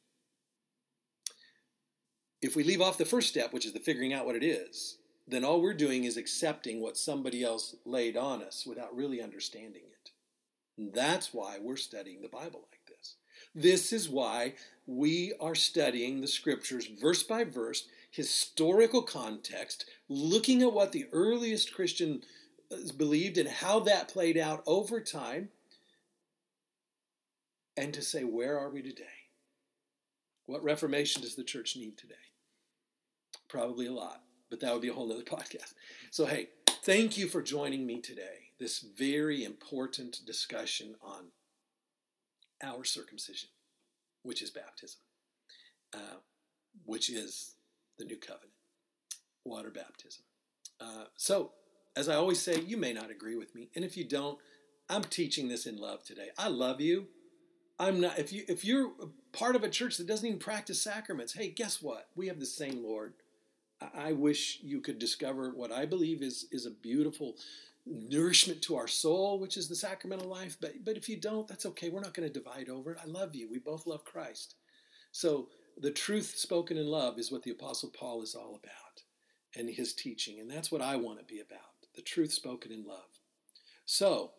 [2.42, 4.98] If we leave off the first step, which is the figuring out what it is,
[5.28, 9.82] then all we're doing is accepting what somebody else laid on us without really understanding
[9.84, 10.12] it.
[10.78, 13.16] And that's why we're studying the Bible like this.
[13.56, 14.54] This is why
[14.86, 21.74] we are studying the scriptures verse by verse, historical context, looking at what the earliest
[21.74, 22.22] Christian
[22.98, 25.50] believed and how that played out over time,
[27.78, 29.04] and to say, where are we today?
[30.46, 32.16] What reformation does the church need today?
[33.50, 35.74] Probably a lot, but that would be a whole other podcast.
[36.12, 36.50] So, hey,
[36.84, 38.52] thank you for joining me today.
[38.60, 41.32] This very important discussion on
[42.64, 43.50] our circumcision,
[44.24, 45.02] which is baptism,
[45.94, 46.20] uh,
[46.86, 47.56] which is
[47.98, 48.54] the new covenant,
[49.44, 50.24] water baptism.
[50.80, 51.52] Uh, so,
[51.96, 54.38] as I always say, you may not agree with me, and if you don't,
[54.90, 56.30] I'm teaching this in love today.
[56.38, 57.08] I love you.
[57.80, 58.20] I'm not.
[58.20, 58.92] If you if you're
[59.34, 62.08] part of a church that doesn't even practice sacraments, hey, guess what?
[62.16, 63.14] We have the same Lord.
[63.94, 67.36] I wish you could discover what I believe is is a beautiful
[67.86, 70.58] nourishment to our soul, which is the sacramental life.
[70.60, 71.90] But but if you don't, that's okay.
[71.90, 73.00] We're not going to divide over it.
[73.02, 73.50] I love you.
[73.50, 74.56] We both love Christ.
[75.12, 79.04] So the truth spoken in love is what the Apostle Paul is all about,
[79.56, 81.60] and his teaching, and that's what I want to be about.
[81.96, 83.20] The truth spoken in love.
[83.86, 84.32] So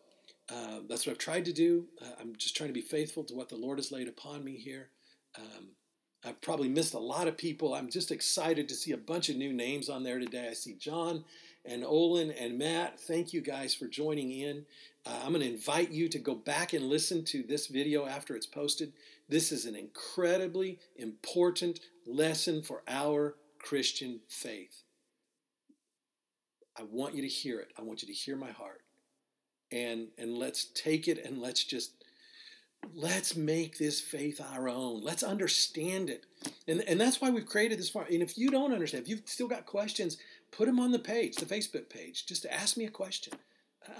[0.49, 1.85] uh, that's what I've tried to do.
[2.01, 4.55] Uh, I'm just trying to be faithful to what the Lord has laid upon me
[4.57, 4.89] here.
[5.37, 5.69] Um,
[6.25, 7.73] I've probably missed a lot of people.
[7.73, 10.47] I'm just excited to see a bunch of new names on there today.
[10.49, 11.23] I see John
[11.63, 12.99] and Olin and Matt.
[12.99, 14.65] Thank you guys for joining in.
[15.05, 18.35] Uh, I'm going to invite you to go back and listen to this video after
[18.35, 18.93] it's posted.
[19.29, 24.83] This is an incredibly important lesson for our Christian faith.
[26.77, 27.71] I want you to hear it.
[27.77, 28.81] I want you to hear my heart
[29.71, 31.96] and and let's take it and let's just
[32.97, 35.03] let's make this faith our own.
[35.03, 36.25] Let's understand it.
[36.67, 39.21] And and that's why we've created this farm and if you don't understand if you've
[39.25, 40.17] still got questions
[40.51, 42.25] put them on the page the facebook page.
[42.25, 43.33] Just ask me a question.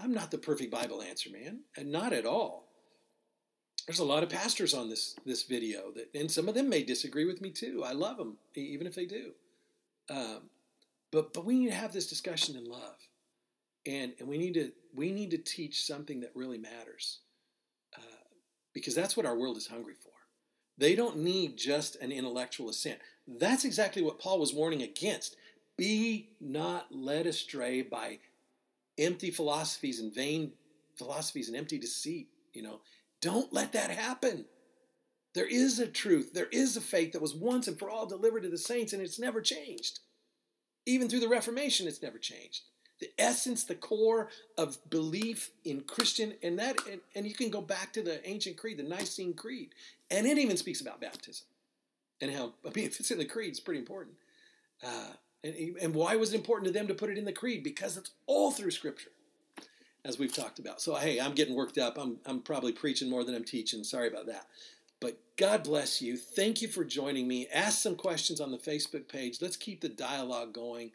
[0.03, 2.67] I'm not the perfect bible answer man and not at all.
[3.85, 6.83] There's a lot of pastors on this this video that and some of them may
[6.83, 7.83] disagree with me too.
[7.85, 9.31] I love them even if they do.
[10.09, 10.49] Um,
[11.11, 12.97] but but we need to have this discussion in love.
[13.85, 17.19] And and we need to we need to teach something that really matters
[18.77, 20.11] because that's what our world is hungry for.
[20.77, 22.99] They don't need just an intellectual assent.
[23.27, 25.35] That's exactly what paul was warning against.
[25.77, 28.19] Be not led astray by
[28.99, 30.51] empty philosophies and vain
[30.95, 32.81] philosophies and empty deceit you know.
[33.19, 34.45] Don't let that happen.
[35.33, 36.33] There is a truth.
[36.33, 39.01] There is a faith that was once and for all delivered to the saints and
[39.01, 40.01] it's never changed.
[40.85, 42.61] Even through the reformation it's never changed
[42.99, 47.61] the essence, the core of belief in Christian, and that, and, and, you can go
[47.61, 49.69] back to the ancient creed, the Nicene Creed,
[50.09, 51.45] and it even speaks about baptism
[52.21, 52.53] and how.
[52.65, 54.15] I mean, if it's in the creed, it's pretty important.
[54.83, 57.63] Uh, and, and why was it important to them to put it in the creed?
[57.63, 59.11] Because it's all through Scripture,
[60.03, 60.81] as we've talked about.
[60.81, 61.97] So hey, I'm getting worked up.
[61.97, 63.83] I'm I'm probably preaching more than I'm teaching.
[63.83, 64.47] Sorry about that.
[64.99, 66.17] But God bless you.
[66.17, 67.47] Thank you for joining me.
[67.53, 69.41] Ask some questions on the Facebook page.
[69.41, 70.91] Let's keep the dialogue going.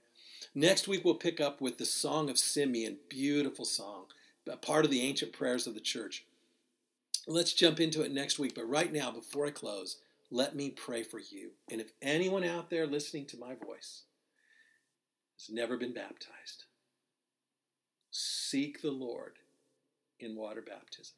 [0.55, 2.99] Next week, we'll pick up with the Song of Simeon.
[3.09, 4.05] Beautiful song,
[4.51, 6.27] a part of the ancient prayers of the church.
[7.27, 8.55] Let's jump into it next week.
[8.55, 9.97] But right now, before I close,
[10.31, 11.53] let me pray for you.
[11.71, 14.03] And if anyone out there listening to my voice
[15.39, 16.65] has never been baptized,
[18.11, 19.39] seek the Lord
[20.21, 21.17] in water baptism.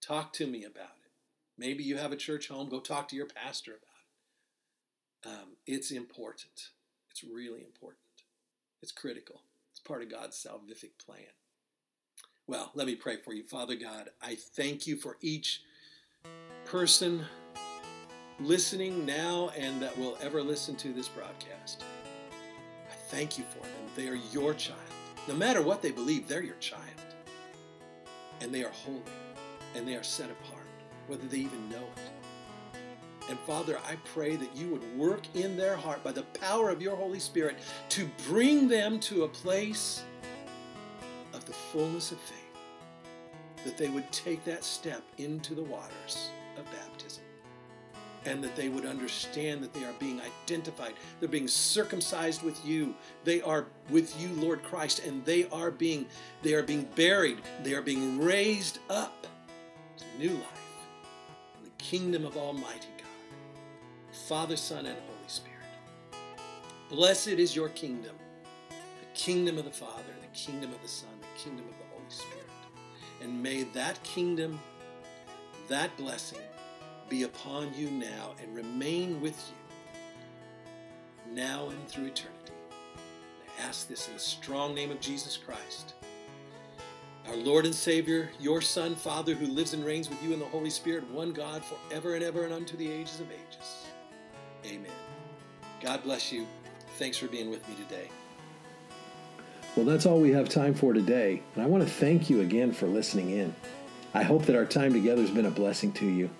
[0.00, 1.10] Talk to me about it.
[1.58, 5.40] Maybe you have a church home, go talk to your pastor about it.
[5.40, 6.68] Um, it's important.
[7.10, 7.98] It's really important.
[8.82, 9.42] It's critical.
[9.70, 11.26] It's part of God's salvific plan.
[12.46, 13.44] Well, let me pray for you.
[13.44, 15.62] Father God, I thank you for each
[16.64, 17.24] person
[18.40, 21.82] listening now and that will ever listen to this broadcast.
[22.90, 23.90] I thank you for them.
[23.96, 24.78] They are your child.
[25.26, 26.82] No matter what they believe, they're your child.
[28.40, 29.02] And they are holy
[29.74, 30.66] and they are set apart,
[31.06, 32.07] whether they even know it.
[33.28, 36.80] And Father, I pray that you would work in their heart by the power of
[36.80, 37.56] your Holy Spirit
[37.90, 40.02] to bring them to a place
[41.34, 46.64] of the fullness of faith, that they would take that step into the waters of
[46.72, 47.22] baptism.
[48.24, 50.94] And that they would understand that they are being identified.
[51.20, 52.94] They're being circumcised with you.
[53.24, 56.06] They are with you, Lord Christ, and they are being
[56.42, 57.38] they are being buried.
[57.62, 59.26] They are being raised up
[59.98, 60.76] to new life
[61.58, 62.88] in the kingdom of Almighty
[64.28, 65.56] Father, Son, and Holy Spirit.
[66.90, 68.14] Blessed is your kingdom,
[68.68, 72.10] the kingdom of the Father, the kingdom of the Son, the kingdom of the Holy
[72.10, 72.44] Spirit.
[73.22, 74.60] And may that kingdom,
[75.68, 76.42] that blessing,
[77.08, 82.52] be upon you now and remain with you now and through eternity.
[83.58, 85.94] I ask this in the strong name of Jesus Christ.
[87.28, 90.44] Our Lord and Savior, your Son, Father, who lives and reigns with you in the
[90.44, 93.77] Holy Spirit, one God, forever and ever and unto the ages of ages.
[94.68, 94.92] Amen.
[95.80, 96.46] God bless you.
[96.98, 98.10] Thanks for being with me today.
[99.76, 102.72] Well, that's all we have time for today, and I want to thank you again
[102.72, 103.54] for listening in.
[104.12, 106.30] I hope that our time together has been a blessing to you.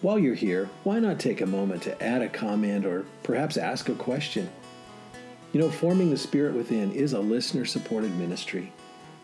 [0.00, 3.88] While you're here, why not take a moment to add a comment or perhaps ask
[3.88, 4.50] a question?
[5.52, 8.72] You know, Forming the Spirit Within is a listener supported ministry,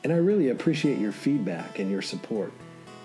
[0.04, 2.52] and I really appreciate your feedback and your support.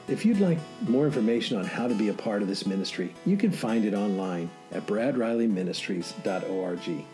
[0.10, 0.58] If you'd like
[0.88, 3.94] more information on how to be a part of this ministry, you can find it
[3.94, 7.06] online at bradrileyministries.org.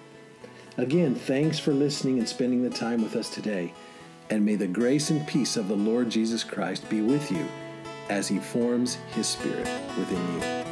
[0.77, 3.73] Again, thanks for listening and spending the time with us today,
[4.29, 7.45] and may the grace and peace of the Lord Jesus Christ be with you
[8.09, 9.67] as he forms his spirit
[9.97, 10.64] within you.